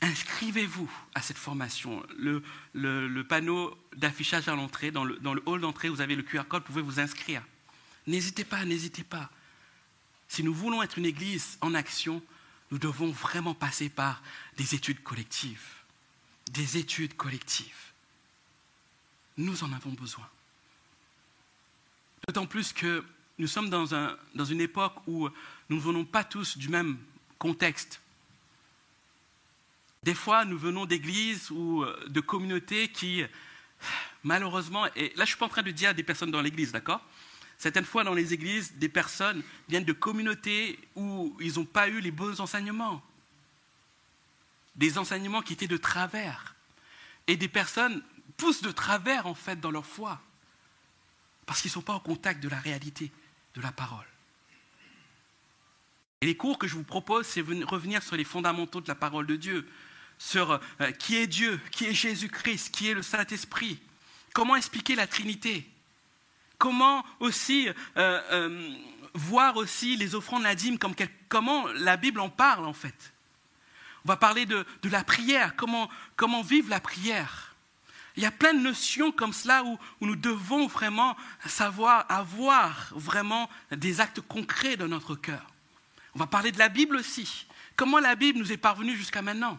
[0.00, 2.04] inscrivez-vous à cette formation.
[2.16, 6.44] Le, panneau d'affichage à l'entrée, dans le, dans le hall d'entrée, vous avez le QR
[6.48, 7.42] code, vous pouvez vous inscrire.
[8.06, 9.30] N'hésitez pas, n'hésitez pas.
[10.28, 12.22] Si nous voulons être une église en action,
[12.74, 14.20] nous devons vraiment passer par
[14.56, 15.64] des études collectives.
[16.50, 17.92] Des études collectives.
[19.36, 20.28] Nous en avons besoin.
[22.26, 23.04] D'autant plus que
[23.38, 25.28] nous sommes dans, un, une époque où
[25.68, 26.98] nous ne venons pas tous du même
[27.38, 28.00] contexte.
[30.02, 33.22] Des fois, nous venons d'églises ou euh, de communautés qui,
[34.24, 36.72] malheureusement, et là je ne suis pas en train de dire des personnes dans l'église,
[36.72, 37.06] d'accord?
[37.58, 42.00] Certaines fois dans les églises, des personnes viennent de communautés où ils n'ont pas eu
[42.00, 43.02] les bons enseignements.
[44.76, 46.54] Des enseignements qui étaient de travers.
[47.26, 48.02] Et des personnes
[48.36, 50.20] poussent de travers, en fait, dans leur foi.
[51.46, 53.10] Parce qu'ils ne sont pas au contact de la réalité,
[53.54, 54.06] de la parole.
[56.20, 59.26] Et les cours que je vous propose, c'est revenir sur les fondamentaux de la parole
[59.26, 59.68] de Dieu,
[60.18, 63.78] sur euh, qui est Dieu, qui est Jésus-Christ, qui est le Saint-Esprit,
[64.32, 65.68] comment expliquer la Trinité,
[66.58, 68.74] comment aussi euh, euh,
[69.14, 70.94] voir aussi les offrandes de la dîme, comme
[71.28, 73.12] comment la Bible en parle en fait?
[74.04, 77.54] On va parler de, la prière, comment, comment vivre la prière.
[78.16, 82.92] Il y a plein de notions comme cela où, où, nous devons vraiment savoir avoir
[82.94, 85.50] vraiment des actes concrets dans notre cœur.
[86.14, 87.46] On va parler de la Bible aussi.
[87.76, 89.58] Comment la Bible nous est parvenue jusqu'à maintenant?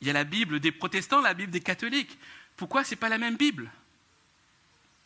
[0.00, 2.16] Il y a la Bible des protestants, la Bible des catholiques.
[2.56, 3.70] Pourquoi ce n'est pas la même Bible?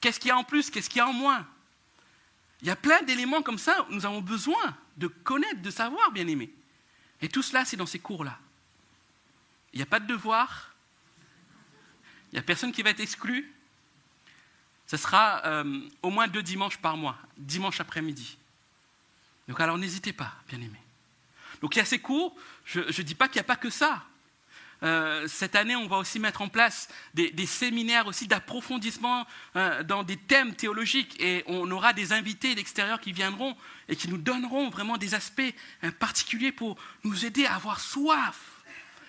[0.02, 0.68] Qu'est-ce qu'il y a en plus?
[0.68, 1.46] Qu'est-ce qu'il y a en moins?
[2.60, 6.26] Il y a plein d'éléments comme ça nous avons besoin de connaître, de savoir, bien
[6.26, 6.50] aimé.
[7.22, 8.38] Et tout cela, c'est dans ces cours-là.
[9.72, 10.74] Il n'y a pas de devoir.
[12.30, 13.52] Il n'y a personne qui va être exclu.
[14.88, 18.36] Ce sera euh, au moins deux dimanches par mois, dimanche après-midi.
[19.48, 20.80] Donc alors n'hésitez pas, bien aimé.
[21.60, 23.70] Donc il y a ces cours, je ne dis pas qu'il n'y a pas que
[23.70, 24.04] ça.
[24.82, 30.02] Euh, cette année, on va aussi mettre en place des, séminaires aussi d'approfondissement euh, dans
[30.02, 33.56] des thèmes théologiques et on aura des invités d'extérieur qui viendront
[33.88, 35.42] et qui nous donneront vraiment des aspects
[35.84, 38.64] euh, particuliers pour nous aider à avoir soif,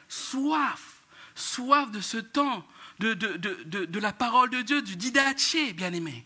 [0.08, 2.66] soif, soif de ce temps,
[3.00, 6.24] de, de, de, de la parole de Dieu, du didaché, bien aimé.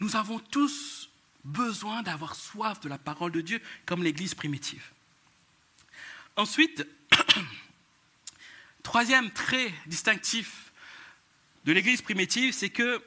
[0.00, 1.10] Nous avons tous
[1.44, 4.92] besoin d'avoir soif de la parole de Dieu comme l'Église primitive.
[6.36, 6.86] Ensuite,
[8.86, 10.70] troisième trait distinctif
[11.64, 13.02] de l'Église primitive, c'est que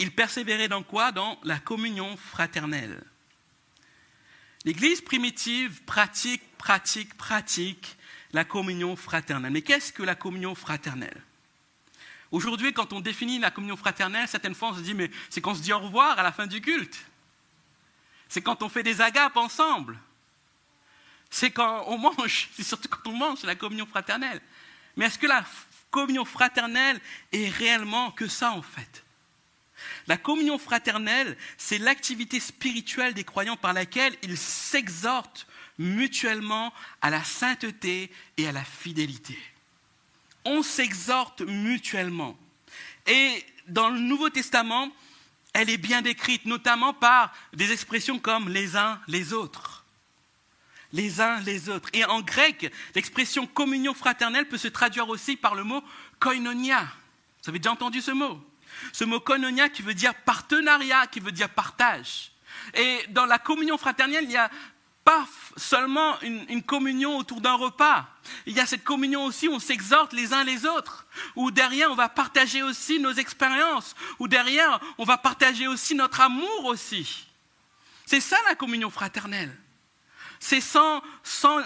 [0.00, 1.12] il persévérait dans quoi?
[1.12, 3.00] Dans la communion fraternelle.
[4.64, 7.96] L'Église primitive pratique, pratique, pratique
[8.32, 9.52] la communion fraternelle.
[9.52, 11.22] Mais qu'est-ce que la communion fraternelle?
[12.32, 15.54] Aujourd'hui, quand on définit la communion fraternelle, certaines fois on se dit, mais c'est qu'on
[15.54, 16.98] se dit au revoir à la fin du culte.
[18.28, 20.00] C'est quand on fait des agapes ensemble.
[21.30, 24.40] C'est quand on mange, c'est surtout quand on mange, c'est la communion fraternelle.
[24.96, 25.44] Mais est-ce que la
[25.90, 27.00] communion fraternelle
[27.32, 29.04] est réellement que ça en fait?
[30.06, 35.46] La communion fraternelle, c'est l'activité spirituelle des croyants par laquelle ils s'exhortent
[35.78, 39.38] mutuellement à la sainteté et à la fidélité.
[40.44, 42.36] On s'exhorte mutuellement.
[43.06, 44.90] Et dans le Nouveau Testament,
[45.52, 49.77] elle est bien décrite, notamment par des expressions comme les uns les autres.
[50.92, 51.88] Les uns les autres.
[51.92, 55.82] Et en grec, l'expression communion fraternelle peut se traduire aussi par le mot
[56.18, 56.86] koinonia.
[57.42, 58.40] Vous avez déjà entendu ce mot?
[58.92, 62.32] Ce mot koinonia qui veut dire partenariat, qui veut dire partage.
[62.74, 64.50] Et dans la communion fraternelle, il n'y a
[65.04, 68.06] pas seulement une, communion autour d'un repas.
[68.44, 71.90] Il y a cette communion aussi où on s'exhorte les uns les autres, où derrière
[71.90, 77.26] on va partager aussi nos expériences, où derrière on va partager aussi notre amour aussi.
[78.04, 79.56] C'est ça la communion fraternelle.
[80.40, 81.02] C'est sans,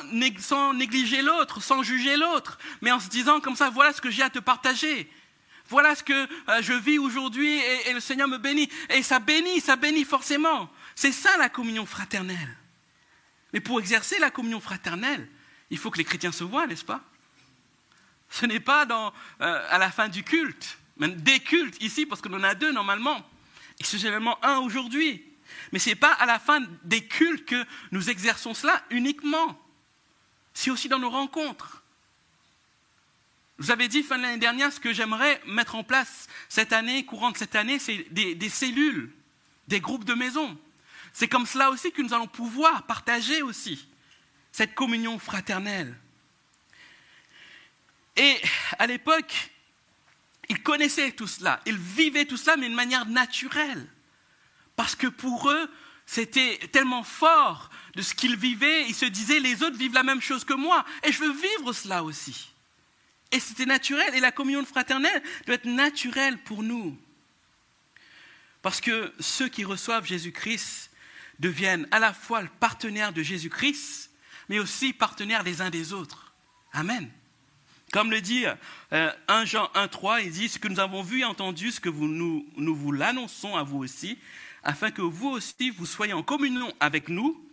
[0.04, 4.22] négliger l'autre, sans juger l'autre, mais en se disant comme ça, voilà ce que j'ai
[4.22, 5.10] à te partager.
[5.68, 8.68] Voilà ce que euh, je vis aujourd'hui et, le Seigneur me bénit.
[8.90, 10.70] Et ça bénit, ça bénit forcément.
[10.94, 12.56] C'est ça la communion fraternelle.
[13.52, 15.28] Mais pour exercer la communion fraternelle,
[15.70, 17.00] il faut que les chrétiens se voient, n'est-ce pas?
[18.30, 18.86] Ce n'est pas
[19.40, 22.72] euh, à la fin du culte, même des cultes ici, parce qu'on en a deux
[22.72, 23.18] normalement,
[23.78, 25.22] et c'est généralement un aujourd'hui.
[25.72, 29.58] Mais ce n'est pas à la fin des cultes que nous exerçons cela uniquement.
[30.54, 31.82] C'est aussi dans nos rencontres.
[33.58, 37.04] vous avais dit fin de l'année dernière, ce que j'aimerais mettre en place cette année,
[37.06, 39.14] courant de cette année, c'est des cellules,
[39.68, 40.58] des groupes de maisons.
[41.12, 43.86] C'est comme cela aussi que nous allons pouvoir partager aussi
[44.50, 45.96] cette communion fraternelle.
[48.16, 48.36] Et
[48.78, 49.50] à l'époque,
[50.48, 53.86] ils connaissaient tout cela, ils vivaient tout cela, mais de manière naturelle.
[54.76, 55.70] Parce que pour eux,
[56.06, 60.20] c'était tellement fort de ce qu'ils vivaient, ils se disaient, les autres vivent la même
[60.20, 62.50] chose que moi, et je veux vivre cela aussi.
[63.30, 66.98] Et c'était naturel, et la communion fraternelle doit être naturelle pour nous.
[68.60, 70.90] Parce que ceux qui reçoivent Jésus-Christ
[71.38, 74.10] deviennent à la fois le partenaire de Jésus-Christ,
[74.48, 76.34] mais aussi partenaire les uns des autres.
[76.72, 77.10] Amen.
[77.92, 78.58] Comme le dit 1
[78.92, 82.46] euh, Jean 1.3, il dit, ce que nous avons vu et entendu, ce que nous
[82.56, 84.18] vous l'annonçons à vous aussi,
[84.64, 87.44] afin que vous aussi, vous soyez en communion avec nous.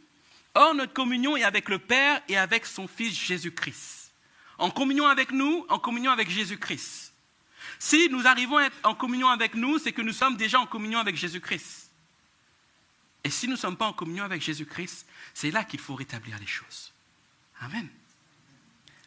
[0.56, 4.12] Or, notre communion est avec le Père et avec son Fils Jésus-Christ.
[4.58, 7.13] En communion avec nous, en communion avec Jésus-Christ.
[7.78, 10.65] Si nous arrivons à être en communion avec nous, c'est que nous sommes déjà en
[10.65, 11.89] communion avec Jésus-Christ.
[13.24, 16.38] Et si nous ne sommes pas en communion avec Jésus-Christ, c'est là qu'il faut rétablir
[16.39, 16.93] les choses.
[17.62, 17.88] Amen.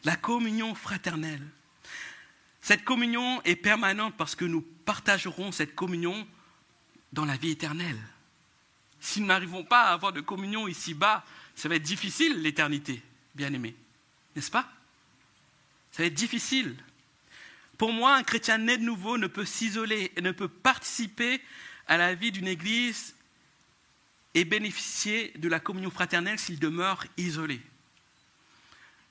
[0.03, 1.45] La communion fraternelle.
[2.61, 6.27] Cette communion est permanente parce que nous partagerons cette communion
[7.13, 7.99] dans la vie éternelle.
[8.99, 11.23] Si nous n'arrivons pas à avoir de communion ici-bas,
[11.55, 13.01] ça va être difficile l'éternité,
[13.35, 13.75] bien aimé.
[14.35, 14.67] N'est-ce pas?
[15.91, 16.75] Ça va être difficile.
[17.77, 21.41] Pour moi, un chrétien né de nouveau ne peut s'isoler et ne peut participer
[21.87, 23.15] à la vie d'une église
[24.33, 27.61] et bénéficier de la communion fraternelle s'il demeure isolé.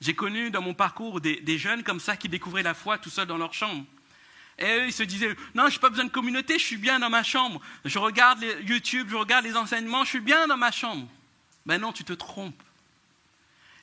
[0.01, 3.27] J'ai connu dans mon parcours des, jeunes comme ça qui découvraient la foi tout seuls
[3.27, 3.85] dans leur chambre.
[4.59, 6.99] Et eux, ils se disaient, non, je n'ai pas besoin de communauté, je suis bien
[6.99, 7.59] dans ma chambre.
[7.85, 11.07] Je regarde les YouTube, je regarde les enseignements, je suis bien dans ma chambre.
[11.65, 12.61] Ben non, tu te trompes.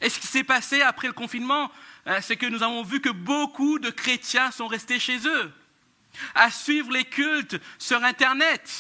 [0.01, 1.71] Et ce qui s'est passé après le confinement,
[2.07, 5.53] euh, c'est que nous avons vu que beaucoup de chrétiens sont restés chez eux,
[6.35, 8.71] à suivre les cultes sur Internet.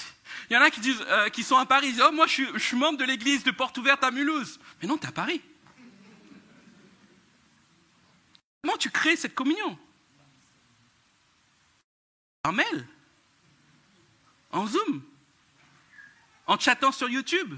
[0.48, 2.26] Il y en a qui, disent, euh, qui sont à Paris, ils disent, oh, moi
[2.26, 4.58] je suis, membre de l'église de Porte Ouverte à Mulhouse.
[4.80, 5.40] Mais non, tu es à Paris.
[8.62, 9.78] Comment tu crées cette communion?
[12.44, 12.86] En mail
[14.52, 15.02] En Zoom
[16.46, 17.54] En chattant sur YouTube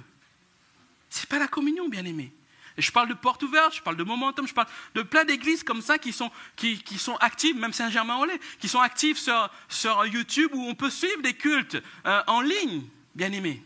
[1.09, 2.33] C'est pas la communion, bien aimé.
[2.77, 5.63] Et je parle de porte ouverte, je parle de momentum, je parle de plein d'églises
[5.63, 10.67] comme ça qui sont, qui, sont actives, même Saint-Germain-en-Laye, qui sont actives sur, YouTube où
[10.67, 13.63] on peut suivre des cultes euh, en ligne, bien aimé.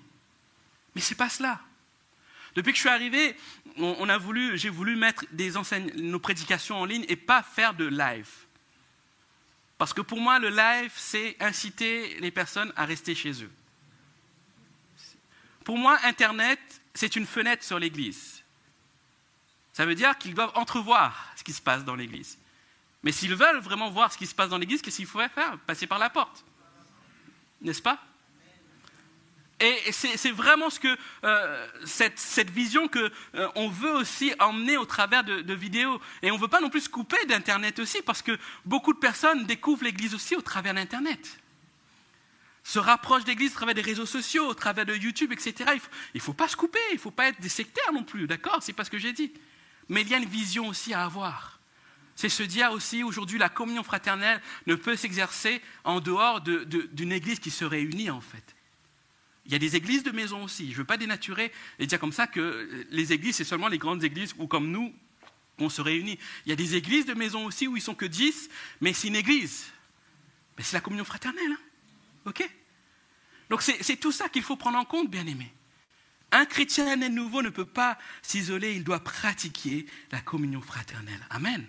[0.94, 1.60] Mais ce n'est pas cela.
[2.56, 3.36] Depuis que je suis arrivé,
[3.76, 5.24] on, a voulu, j'ai voulu mettre
[5.96, 8.45] nos prédications en ligne et pas faire de live.
[9.78, 13.52] Parce que pour moi, le live, c'est inciter les personnes à rester chez eux.
[15.64, 16.60] Pour moi, Internet,
[16.94, 18.42] c'est une fenêtre sur l'Église.
[19.72, 22.38] Ça veut dire qu'ils doivent entrevoir ce qui se passe dans l'Église.
[23.02, 25.58] Mais s'ils veulent vraiment voir ce qui se passe dans l'Église, qu'est-ce qu'il faudrait faire?
[25.66, 26.44] Passer par la porte.
[27.60, 28.00] N'est-ce pas?
[29.58, 30.80] Et c'est vraiment ce
[31.24, 35.98] euh, cette, vision qu'on euh, veut aussi emmener au travers de, vidéos.
[36.22, 38.98] Et on ne veut pas non plus se couper d'Internet aussi, parce que beaucoup de
[38.98, 41.38] personnes découvrent l'Église aussi au travers d'Internet.
[42.64, 45.70] Se rapprochent d'Église au travers des réseaux sociaux, au travers de YouTube, etc.
[46.12, 48.26] Il ne faut, pas se couper, il ne faut pas être des sectaires non plus,
[48.26, 48.58] d'accord?
[48.60, 49.32] C'est pas ce que j'ai dit.
[49.88, 51.60] Mais il y a une vision aussi à avoir.
[52.14, 57.38] C'est se dire aussi, aujourd'hui, la communion fraternelle ne peut s'exercer en dehors d'une église
[57.38, 58.55] qui se réunit, en fait.
[59.46, 60.66] Il y a des églises de maison aussi.
[60.66, 63.78] Je ne veux pas dénaturer et dire comme ça que les églises, c'est seulement les
[63.78, 64.92] grandes églises où, comme nous,
[65.58, 66.18] on se réunit.
[66.44, 68.48] Il y a des églises de maison aussi où ils sont que 10,
[68.80, 69.66] mais c'est une église.
[70.58, 71.52] Mais c'est la communion fraternelle.
[71.52, 71.58] Hein.
[72.26, 72.48] OK?
[73.48, 75.52] Donc c'est tout ça qu'il faut prendre en compte, bien aimé.
[76.32, 81.24] Un chrétien né nouveau ne peut pas s'isoler, il doit pratiquer la communion fraternelle.
[81.30, 81.64] Amen.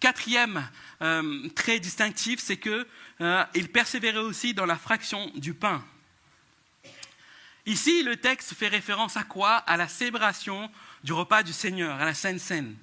[0.00, 0.68] Quatrième
[1.02, 2.84] euh, trait distinctif, c'est qu'il
[3.20, 5.84] euh, persévérait aussi dans la fraction du pain.
[7.66, 9.56] Ici, le texte fait référence à quoi?
[9.56, 10.70] À la célébration
[11.02, 12.76] du repas du Seigneur, à la Sainte Seine.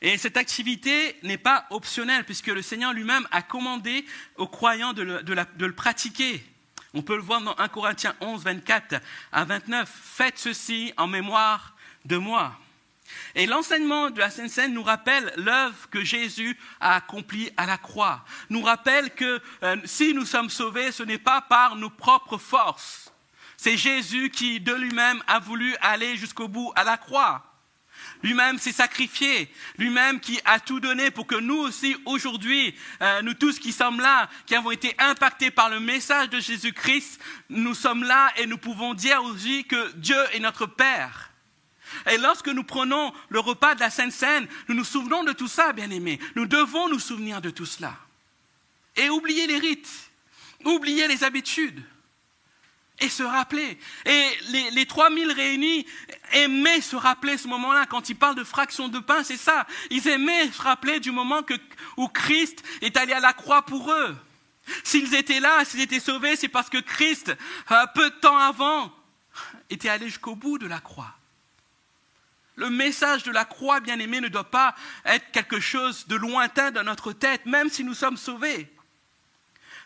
[0.00, 4.04] Et cette activité n'est pas optionnelle, puisque le Seigneur lui-même a commandé
[4.36, 6.44] aux croyants de le, pratiquer.
[6.92, 9.00] On peut le voir dans 1 Corinthiens 11, 24
[9.32, 9.90] à 29.
[9.90, 12.56] Faites ceci en mémoire de moi.
[13.34, 17.78] Et l'enseignement de la Sainte Seine nous rappelle l'œuvre que Jésus a accomplie à la
[17.78, 18.24] croix.
[18.50, 23.13] Nous rappelle que euh, si nous sommes sauvés, ce n'est pas par nos propres forces.
[23.64, 27.42] C'est Jésus qui, de lui-même, a voulu aller jusqu'au bout à la croix.
[28.22, 33.32] Lui-même s'est sacrifié, lui-même qui a tout donné pour que nous aussi, aujourd'hui, euh, nous
[33.32, 38.04] tous qui sommes là, qui avons été impactés par le message de Jésus-Christ, nous sommes
[38.04, 41.30] là et nous pouvons dire aussi que Dieu est notre Père.
[42.12, 45.48] Et lorsque nous prenons le repas de la Sainte Seine, nous nous souvenons de tout
[45.48, 46.20] ça, bien aimés.
[46.36, 47.96] Nous devons nous souvenir de tout cela.
[48.96, 50.10] Et oublier les rites,
[50.66, 51.82] oublier les habitudes
[53.00, 53.78] et se rappeler.
[54.06, 55.86] Et les, les 3000 réunis
[56.32, 57.86] aimaient se rappeler ce moment-là.
[57.86, 59.66] Quand ils parlent de fraction de pain, c'est ça.
[59.90, 61.42] Ils aimaient se rappeler du moment
[61.96, 64.16] où Christ est allé à la croix pour eux.
[64.82, 67.36] S'ils étaient là, s'ils étaient sauvés, c'est parce que Christ,
[67.70, 68.92] euh, peu de temps avant,
[69.68, 71.14] était allé jusqu'au bout de la croix.
[72.56, 74.74] Le message de la croix, bien aimé, ne doit pas
[75.04, 78.70] être quelque chose de lointain dans notre tête, même si nous sommes sauvés.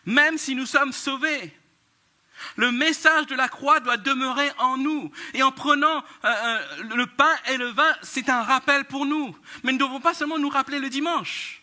[0.05, 1.58] Même si nous sommes sauvés.
[2.55, 5.11] Le message de la croix doit demeurer en nous.
[5.33, 9.35] Et en prenant euh, euh, le pain et le vin, c'est un rappel pour nous.
[9.63, 11.61] Mais nous ne devons pas seulement nous rappeler le dimanche.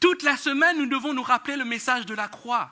[0.00, 2.70] Toute la semaine, nous devons nous rappeler le message de la croix.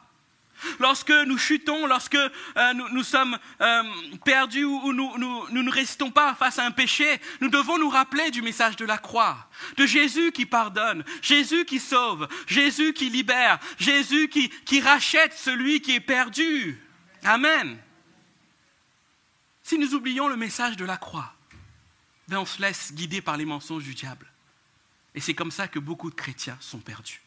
[0.79, 3.83] Lorsque nous chutons, lorsque euh, nous, sommes euh,
[4.25, 8.43] perdus ou nous, ne restons pas face à un péché, nous devons nous rappeler du
[8.43, 14.29] message de la croix, de Jésus qui pardonne, Jésus qui sauve, Jésus qui libère, Jésus
[14.29, 16.81] qui, qui rachète celui qui est perdu.
[17.25, 17.79] Amen.
[19.63, 21.35] Si nous oublions le message de la croix,
[22.29, 24.27] ben on se laisse guider par les mensonges du diable.
[25.15, 27.21] Et c'est comme ça que beaucoup de chrétiens sont perdus.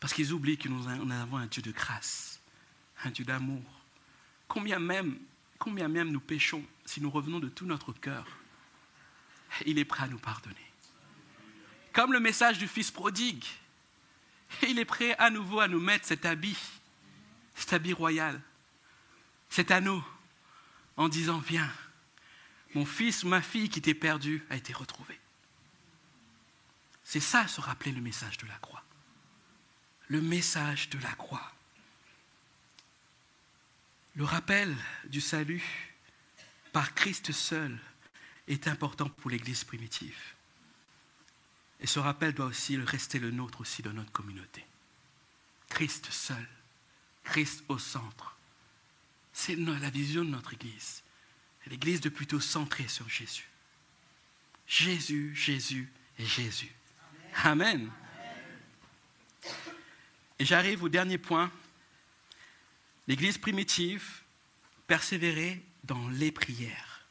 [0.00, 2.40] Parce qu'ils oublient que nous avons un Dieu de grâce,
[3.04, 3.62] un Dieu d'amour.
[4.48, 5.18] Combien même,
[5.66, 8.26] nous péchons si nous revenons de tout notre cœur,
[9.66, 10.56] il est prêt à nous pardonner.
[11.92, 13.44] Comme le message du Fils prodigue,
[14.62, 16.56] il est prêt à nouveau à nous mettre cet habit,
[17.54, 18.40] cet habit royal,
[19.50, 20.02] cet anneau,
[20.96, 21.70] en disant, viens,
[22.74, 25.18] mon fils ou ma fille qui t'est perdu a été retrouvé.
[27.04, 28.82] C'est ça se rappeler le message de la croix
[30.10, 31.52] le message de la croix.
[34.16, 35.62] Le rappel du salut
[36.72, 37.78] par Christ seul
[38.48, 40.18] est important pour l'Église primitive.
[41.78, 44.66] Et ce rappel doit aussi rester le nôtre aussi dans notre communauté.
[45.68, 46.46] Christ seul,
[47.22, 48.36] Christ au centre.
[49.32, 51.04] C'est la vision de notre Église.
[51.66, 53.48] L'Église de plutôt centrée sur Jésus.
[54.66, 56.72] Jésus, Jésus et Jésus.
[57.44, 57.90] Amen.
[60.40, 61.52] Et j'arrive au dernier point.
[63.06, 64.22] L'Église primitive
[64.86, 67.06] persévérait dans les prières.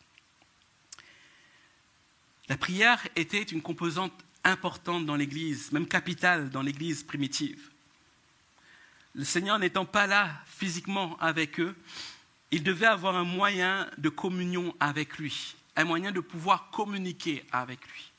[2.50, 4.14] La prière était une composante
[4.44, 7.70] importante dans l'Église, même capitale dans l'Église primitive.
[9.14, 11.76] Le Seigneur n'étant pas là physiquement avec eux,
[12.50, 17.80] ils devaient avoir un moyen de communion avec lui, un moyen de pouvoir communiquer avec
[17.92, 18.12] lui.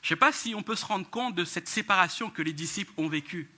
[0.00, 2.54] Je ne sais pas si on peut se rendre compte de cette séparation que les
[2.54, 3.50] disciples ont vécue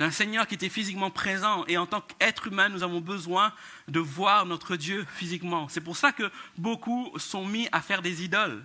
[0.00, 1.66] d'un Seigneur qui était physiquement présent.
[1.66, 3.52] Et en tant qu'être humain, nous avons besoin
[3.86, 5.68] de voir notre Dieu physiquement.
[5.68, 8.64] C'est pour ça que beaucoup sont mis à faire des idoles.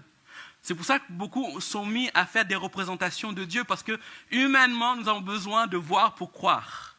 [0.61, 3.99] C'est pour ça que beaucoup sont mis à faire des représentations de Dieu, parce que
[4.31, 6.95] humainement, nous avons besoin de voir pour croire.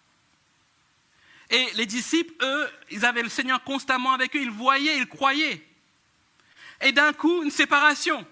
[1.48, 5.66] Et les disciples, eux, ils avaient le Seigneur constamment avec eux, ils voyaient, ils croyaient.
[6.82, 8.24] Et d'un coup, une séparation.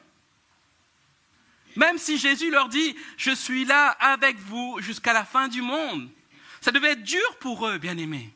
[1.77, 6.09] Même si Jésus leur dit, je suis là avec vous jusqu'à la fin du monde.
[6.61, 8.33] Ça devait être dur pour eux, bien aimés.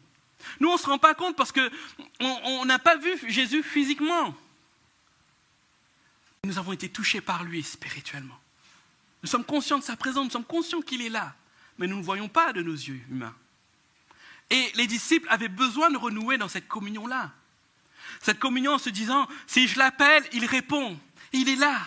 [0.60, 4.34] Nous, on ne se rend pas compte parce qu'on n'a pas vu Jésus physiquement.
[6.44, 8.38] Nous avons été touchés par lui spirituellement.
[9.22, 11.34] Nous sommes conscients de sa présence, nous sommes conscients qu'il est là,
[11.78, 13.34] mais nous ne voyons pas de nos yeux humains.
[14.50, 17.32] Et les disciples avaient besoin de renouer dans cette communion-là.
[18.22, 20.98] Cette communion en se disant, si je l'appelle, il répond,
[21.32, 21.78] il est là.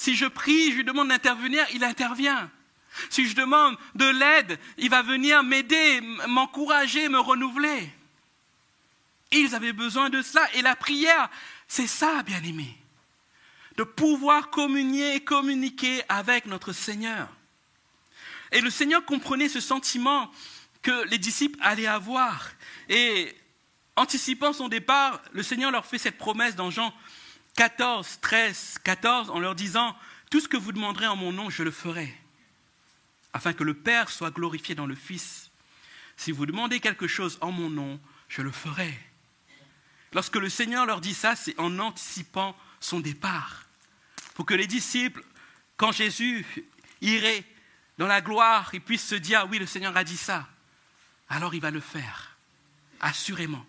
[0.00, 2.50] Si je prie, je lui demande d'intervenir, il intervient.
[3.10, 7.92] Si je demande de l'aide, il va venir m'aider, m'encourager, me renouveler.
[9.30, 10.40] Ils avaient besoin de cela.
[10.54, 11.28] Et la prière,
[11.68, 12.78] c'est ça, bien aimé.
[13.76, 17.28] De pouvoir communier et communiquer avec notre Seigneur.
[18.52, 20.30] Et le Seigneur comprenait ce sentiment
[20.80, 22.48] que les disciples allaient avoir.
[22.88, 23.36] Et
[23.96, 26.90] anticipant son départ, le Seigneur leur fait cette promesse dans Jean
[27.60, 29.94] 14, 13, 14, en leur disant,
[30.30, 32.10] Tout ce que vous demanderez en mon nom, je le ferai,
[33.34, 35.50] afin que le Père soit glorifié dans le Fils.
[36.16, 38.00] Si vous demandez quelque chose en mon nom,
[38.30, 38.98] je le ferai.
[40.14, 43.66] Lorsque le Seigneur leur dit ça, c'est en anticipant son départ.
[44.32, 45.22] Pour que les disciples,
[45.76, 46.46] quand Jésus
[47.02, 47.44] irait
[47.98, 50.48] dans la gloire, ils puissent se dire, oui, le Seigneur a dit ça
[51.28, 52.38] alors il va le faire,
[53.00, 53.66] assurément.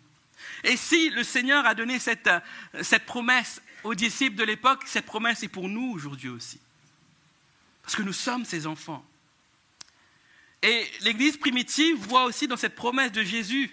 [0.63, 2.29] Et si le Seigneur a donné cette,
[2.81, 6.59] cette promesse aux disciples de l'époque, cette promesse est pour nous aujourd'hui aussi.
[7.83, 9.05] Parce que nous sommes ses enfants.
[10.61, 13.71] Et l'Église primitive voit aussi dans cette promesse de Jésus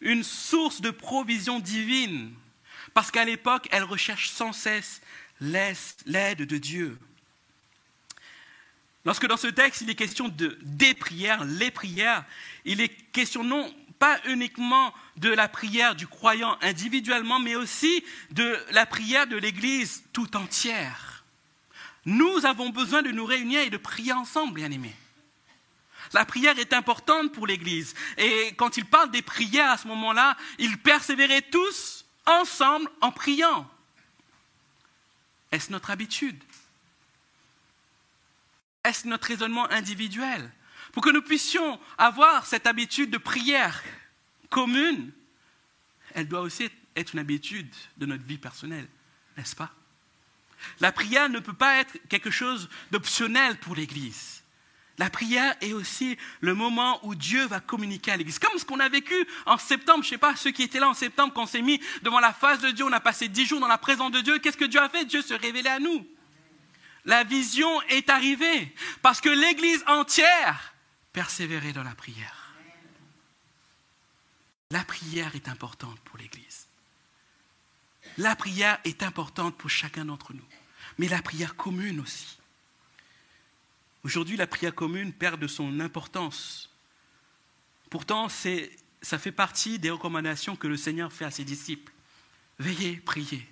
[0.00, 2.32] une source de provision divine.
[2.94, 5.00] Parce qu'à l'époque, elle recherche sans cesse
[5.40, 6.98] l'aide de Dieu.
[9.04, 12.24] Lorsque dans ce texte, il est question de des prières, les prières,
[12.64, 18.58] il est question non pas uniquement de la prière du croyant individuellement, mais aussi de
[18.70, 21.24] la prière de l'Église tout entière.
[22.04, 24.94] Nous avons besoin de nous réunir et de prier ensemble, bien-aimés.
[26.12, 27.94] La prière est importante pour l'Église.
[28.16, 33.68] Et quand il parle des prières à ce moment-là, ils persévéraient tous ensemble en priant.
[35.50, 36.42] Est-ce notre habitude?
[38.84, 40.52] Est-ce notre raisonnement individuel?
[40.96, 43.82] Pour que nous puissions avoir cette habitude de prière
[44.48, 45.12] commune,
[46.14, 47.68] elle doit aussi être une habitude
[47.98, 48.88] de notre vie personnelle,
[49.36, 49.74] n'est-ce pas?
[50.80, 54.42] La prière ne peut pas être quelque chose d'optionnel pour l'Église.
[54.96, 58.38] La prière est aussi le moment où Dieu va communiquer à l'Église.
[58.38, 60.88] Comme ce qu'on a vécu en septembre, je ne sais pas, ceux qui étaient là
[60.88, 63.44] en septembre, quand on s'est mis devant la face de Dieu, on a passé dix
[63.44, 64.38] jours dans la présence de Dieu.
[64.38, 65.04] Qu'est-ce que Dieu a fait?
[65.04, 66.06] Dieu se révélait à nous
[67.04, 70.74] la vision est arrivée parce que l'Église entière
[71.16, 72.52] persévérait dans la prière.
[74.70, 76.66] La prière est importante pour l'Église.
[78.18, 80.44] La prière est importante pour chacun d'entre nous,
[80.98, 82.36] mais la prière commune aussi.
[84.04, 86.70] Aujourd'hui, la prière commune perd de son importance.
[87.88, 91.94] Pourtant, ça fait partie des recommandations que le Seigneur fait à ses disciples.
[92.58, 93.48] Veillez, priez.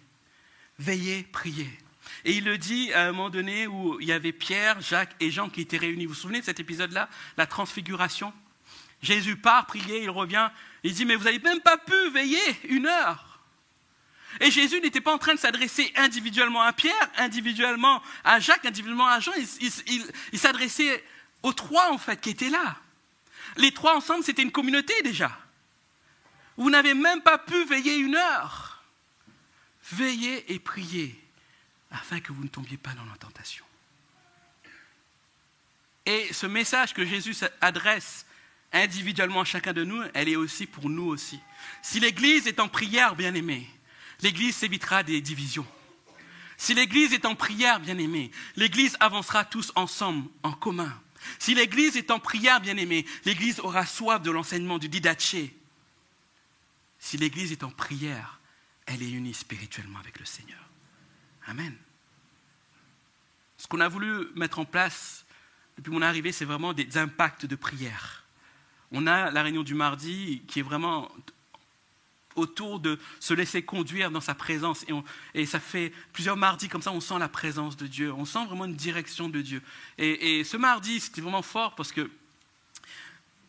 [0.79, 1.79] Veillez, priez.
[2.25, 5.31] Et il le dit à un moment donné où il y avait Pierre, Jacques et
[5.31, 6.07] Jean qui étaient réunis.
[6.07, 7.09] Vous vous souvenez de cet épisode-là?
[7.37, 8.33] La transfiguration
[9.05, 10.49] Jésus part prier, il revient,
[10.83, 13.41] il dit, mais vous n'avez même pas pu veiller une heure.
[14.41, 19.07] Et Jésus n'était pas en train de s'adresser individuellement à Pierre, individuellement à Jacques, individuellement
[19.07, 21.05] à Jean, il, s'adressait
[21.43, 22.77] aux trois en fait qui étaient là.
[23.57, 25.39] Les trois ensemble, c'était une communauté déjà.
[26.57, 28.83] Vous n'avez même pas pu veiller une heure.
[29.93, 31.24] Veillez et priez
[31.95, 33.65] afin que vous ne tombiez pas dans la tentation.
[36.07, 38.27] Et ce message que Jésus adresse
[38.73, 41.41] individuellement à chacun de nous, elle est aussi pour nous aussi.
[41.83, 43.67] Si l'Église est en prière, bien aimée,
[44.21, 45.67] l'Église s'évitera des divisions.
[46.57, 50.93] Si l'Église est en prière, bien aimée, l'Église avancera tous ensemble, en commun.
[51.39, 55.57] Si l'Église est en prière, bien aimée, l'Église aura soif de l'enseignement du didaché.
[56.99, 58.41] Si l'Église est en prière,
[58.87, 60.65] elle est unie spirituellement avec le Seigneur.
[61.47, 61.75] Amen.
[63.59, 65.25] Ce qu'on a voulu mettre en place
[65.77, 68.25] depuis mon arrivée, c'est vraiment des impacts de prière.
[68.93, 71.11] On a la réunion du mardi qui est vraiment
[72.37, 74.85] autour de se laisser conduire dans sa présence.
[75.35, 78.45] Et, ça fait plusieurs mardis comme ça, on sent la présence de Dieu, on sent
[78.47, 79.63] vraiment une direction de Dieu.
[79.99, 82.11] Et, ce mardi, c'était vraiment fort parce que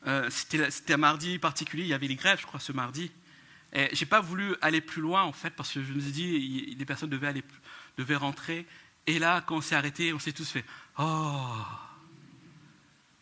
[0.07, 3.11] euh, c'était un mardi particulier, il y avait les grèves, je crois, ce mardi.
[3.73, 6.75] Et j'ai pas voulu aller plus loin, en fait, parce que je me suis dit,
[6.75, 7.43] des personnes devaient aller
[7.97, 8.65] devait rentrer.
[9.07, 10.65] Et là, quand on s'est arrêté, on s'est tous fait
[10.97, 11.61] Oh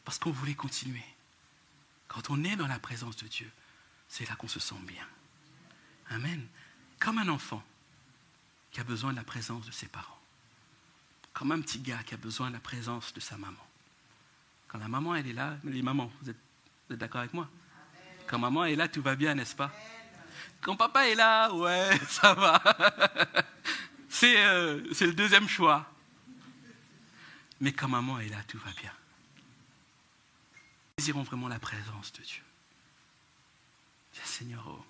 [0.05, 1.03] Parce qu'on voulait continuer.
[2.07, 3.49] Quand on est dans la présence de Dieu,
[4.07, 5.07] c'est là qu'on se sent bien.
[6.09, 6.45] Amen.
[6.99, 7.63] Comme un enfant
[8.71, 10.19] qui a besoin de la présence de ses parents.
[11.33, 13.65] Comme un petit gars qui a besoin de la présence de sa maman.
[14.67, 16.37] Quand la maman, elle est là, les mamans, vous êtes,
[16.89, 17.47] d'accord avec moi?
[18.27, 19.71] Quand maman est là, tout va bien, n'est-ce pas?
[20.61, 22.61] Quand papa est là, ouais, ça va.
[24.23, 25.89] Euh, c'est le deuxième choix.
[27.59, 28.91] Mais quand maman est là, tout va bien.
[30.55, 30.61] Nous
[30.97, 32.43] désirons vraiment la présence de Dieu.
[34.23, 34.83] Seigneur,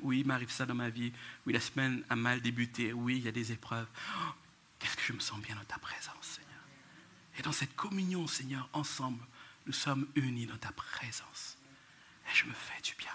[0.00, 1.12] oui, il m'arrive ça dans ma vie.
[1.46, 2.92] Oui, la semaine a mal débuté.
[2.92, 3.86] Oui, il y a des épreuves.
[4.18, 4.30] Oh,
[4.78, 6.60] qu'est-ce que je me sens bien dans ta présence, Seigneur.
[7.38, 9.24] Et dans cette communion, Seigneur, ensemble,
[9.66, 11.56] nous sommes unis dans ta présence.
[12.26, 13.12] Et je me fais du bien.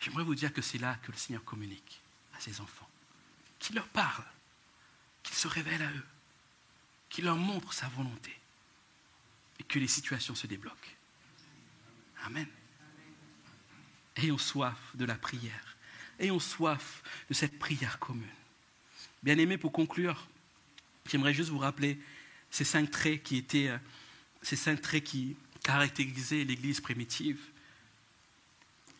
[0.00, 2.00] J'aimerais vous dire que c'est là que le Seigneur communique
[2.36, 2.87] à ses enfants.
[3.58, 4.24] Qu'il leur parle,
[5.22, 6.06] qu'il se révèle à eux,
[7.08, 8.34] qu'il leur montre sa volonté
[9.58, 10.76] et que les situations se débloquent.
[12.24, 12.46] Amen.
[14.16, 15.76] Ayons soif de la prière.
[16.18, 18.26] Ayons soif de cette prière commune.
[19.22, 20.28] Bien aimé, pour conclure,
[21.06, 21.98] j'aimerais juste vous rappeler
[22.50, 23.78] ces cinq traits qui étaient, euh,
[24.42, 27.40] ces cinq traits qui caractérisaient l'Église primitive.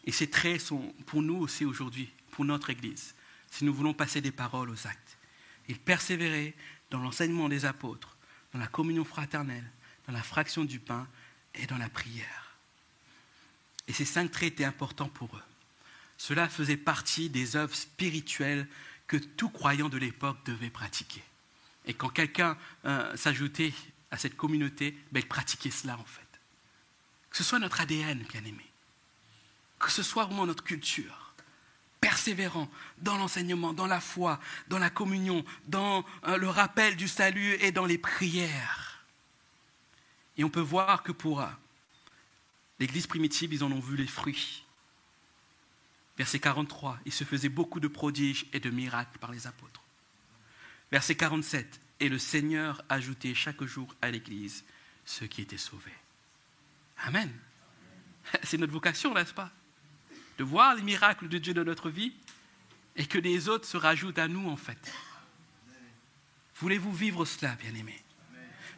[0.05, 3.15] Et ces traits sont pour nous aussi aujourd'hui, pour notre Église,
[3.51, 5.18] si nous voulons passer des paroles aux actes.
[5.68, 6.55] Il persévérait
[6.90, 8.16] dans l'enseignement des apôtres,
[8.53, 9.70] dans la communion fraternelle,
[10.07, 11.07] dans la fraction du pain
[11.55, 12.57] et dans la prière.
[13.86, 15.42] Et ces cinq traits étaient importants pour eux.
[16.16, 18.66] Cela faisait partie des œuvres spirituelles
[19.07, 21.22] que tout croyant de l'époque devait pratiquer.
[21.86, 23.72] Et quand quelqu'un euh, s'ajoutait
[24.11, 26.22] à cette communauté, ben, il pratiquait cela en fait.
[27.30, 28.66] Que ce soit notre ADN, bien aimé.
[29.78, 31.28] Que ce soit vraiment notre culture.
[32.01, 32.68] Persévérant
[32.99, 37.72] dans l'enseignement, dans la foi, dans la communion, dans euh, le rappel du salut et
[37.72, 39.05] dans les prières.
[40.36, 41.46] Et on peut voir que pour euh,
[42.78, 44.64] l'Église primitive, ils en ont vu les fruits.
[46.16, 49.82] Verset 43, il se faisait beaucoup de prodiges et de miracles par les apôtres.
[50.90, 54.64] Verset 47, et le Seigneur ajoutait chaque jour à l'Église
[55.05, 55.90] ceux qui étaient sauvés.
[56.99, 57.30] Amen.
[58.42, 59.51] C'est notre vocation, n'est-ce pas?
[60.39, 62.12] De voir les miracles de Dieu dans notre vie
[62.97, 64.93] et que les autres se rajoutent à nous, en fait.
[66.57, 68.03] Voulez-vous vivre cela, bien-aimés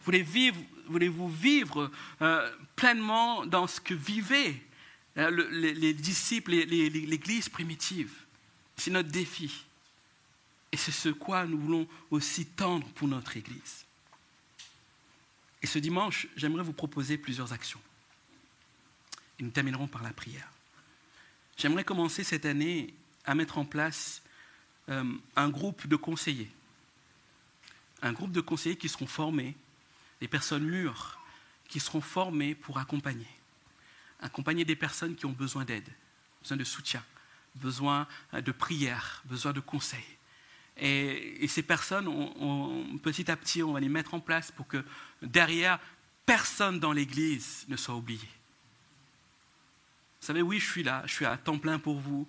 [0.05, 1.91] Voulez-vous vivre,
[2.23, 4.61] euh, pleinement dans ce que vivaient
[5.19, 8.13] euh, les, disciples, l'Église primitive?
[8.77, 9.65] C'est notre défi.
[10.73, 13.85] Et c'est ce quoi nous voulons aussi tendre pour notre Église.
[15.63, 17.81] Et ce dimanche, j'aimerais vous proposer plusieurs actions.
[19.39, 20.49] Et nous terminerons par la prière.
[21.61, 22.95] J'aimerais commencer cette année
[23.27, 24.23] à mettre en place
[24.89, 25.05] euh,
[25.37, 26.51] un groupe de conseillers.
[28.01, 29.55] Un groupe de conseillers qui seront formés,
[30.23, 31.21] des personnes mûres,
[31.69, 33.29] qui seront formées pour accompagner.
[34.21, 35.87] Accompagner des personnes qui ont besoin d'aide,
[36.41, 37.05] besoin de soutien,
[37.57, 40.17] besoin de prière, besoin de conseils.
[40.79, 42.07] Et, ces personnes,
[43.03, 44.83] petit à petit, on va les mettre en place pour que
[45.21, 45.79] derrière,
[46.25, 48.29] personne dans l'Église ne soit oublié.
[50.21, 52.29] Vous savez, oui, je suis là, je suis à temps plein pour vous,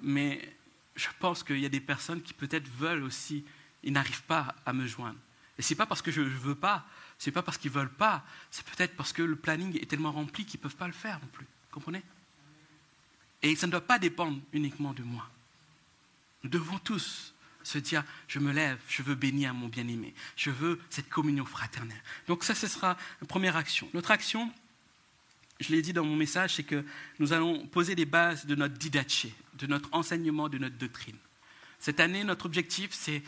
[0.00, 0.56] mais
[0.94, 3.44] je pense qu'il y a des personnes qui peut-être veulent aussi,
[3.82, 5.18] ils n'arrivent pas à me joindre.
[5.58, 6.86] Et ce n'est pas parce que je ne veux pas,
[7.18, 9.86] ce n'est pas parce qu'ils ne veulent pas, c'est peut-être parce que le planning est
[9.88, 11.46] tellement rempli qu'ils ne peuvent pas le faire non plus.
[11.70, 12.02] Comprenez?
[13.42, 15.28] Et ça ne doit pas dépendre uniquement de moi.
[16.42, 20.80] Nous devons tous se dire, je me lève, je veux bénir mon bien-aimé, je veux
[20.88, 22.02] cette communion fraternelle.
[22.26, 23.88] Donc ça, ce sera la première action.
[23.94, 24.52] Notre action,
[25.60, 26.84] je l'ai dit dans mon message, c'est que
[27.18, 31.16] nous allons poser les bases de notre didaché, de notre enseignement, de notre doctrine.
[31.78, 33.22] Cette année, notre objectif, c'est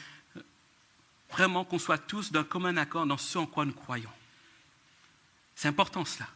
[1.30, 4.10] vraiment qu'on soit tous d'un commun accord dans ce en quoi nous croyons.
[5.54, 6.28] C'est important cela.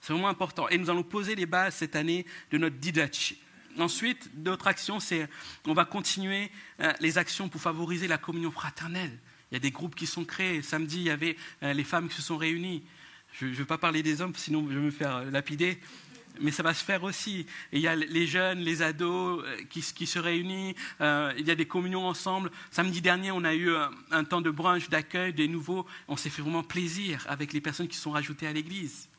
[0.00, 0.68] C'est vraiment important.
[0.68, 3.38] Et nous allons poser les bases cette année de notre didaché.
[3.78, 5.28] Ensuite, d'autres actions, c'est
[5.66, 6.50] on va continuer
[6.80, 9.16] euh, les actions pour favoriser la communion fraternelle.
[9.50, 10.60] Il y a des groupes qui sont créés.
[10.62, 12.82] Samedi, il y avait euh, les femmes qui se sont réunies.
[13.32, 15.78] Je ne veux pas parler des hommes, sinon je vais me faire euh, lapider.
[16.40, 17.46] Mais ça va se faire aussi.
[17.72, 20.74] Il y a les jeunes, les ados qui, se réunissent.
[20.98, 22.50] il y a des communions ensemble.
[22.70, 23.70] Samedi dernier, on a eu
[24.10, 25.86] un temps de brunch, d'accueil des nouveaux.
[26.08, 29.10] On s'est fait vraiment plaisir avec les personnes qui sont rajoutées à l'église.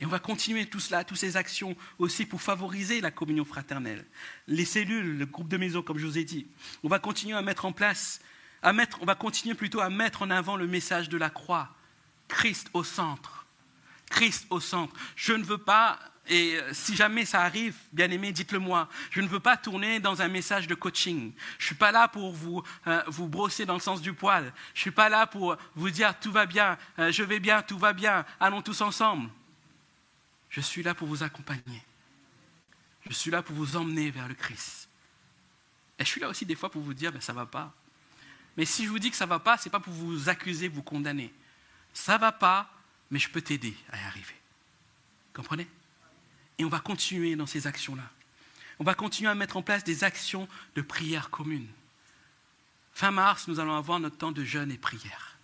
[0.00, 4.04] Et on va continuer tout cela, toutes ces actions aussi pour favoriser la communion fraternelle.
[4.46, 6.46] Les cellules, le groupe de maison, comme je vous ai dit.
[6.84, 8.20] On va continuer à mettre en place,
[8.62, 11.74] à mettre, on va continuer plutôt à mettre en avant le message de la croix.
[12.28, 13.37] Christ au centre.
[14.08, 14.94] Christ au centre.
[15.16, 15.98] Je ne veux pas,
[16.28, 20.20] et si jamais ça arrive, bien aimé, dites-le moi, je ne veux pas tourner dans
[20.22, 21.32] un message de coaching.
[21.58, 24.52] Je ne suis pas là pour vous, euh, vous brosser dans le sens du poil.
[24.74, 27.62] Je ne suis pas là pour vous dire tout va bien, euh, je vais bien,
[27.62, 29.30] tout va bien, allons tous ensemble.
[30.50, 31.82] Je suis là pour vous accompagner.
[33.08, 34.88] Je suis là pour vous emmener vers le Christ.
[35.98, 37.72] Et je suis là aussi des fois pour vous dire, ben, ça ne va pas.
[38.56, 40.28] Mais si je vous dis que ça ne va pas, ce n'est pas pour vous
[40.28, 41.32] accuser, vous condamner.
[41.92, 42.70] Ça ne va pas,
[43.10, 44.34] mais je peux t'aider à y arriver.
[45.34, 45.68] Comprenez?
[46.58, 48.10] Et on va continuer dans ces actions-là.
[48.78, 51.66] On va continuer à mettre en place des actions de prière commune.
[52.92, 55.36] Fin mars, nous allons avoir notre temps de jeûne et prière.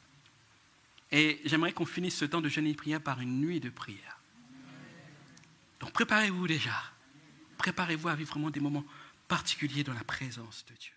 [1.13, 4.19] Et j'aimerais qu'on finisse ce temps de jeûne et prière par une nuit de prière.
[5.81, 6.83] Donc préparez-vous déjà.
[7.59, 8.85] préparez-vous à vivre vraiment des moments
[9.29, 10.93] particuliers dans la présence de Dieu.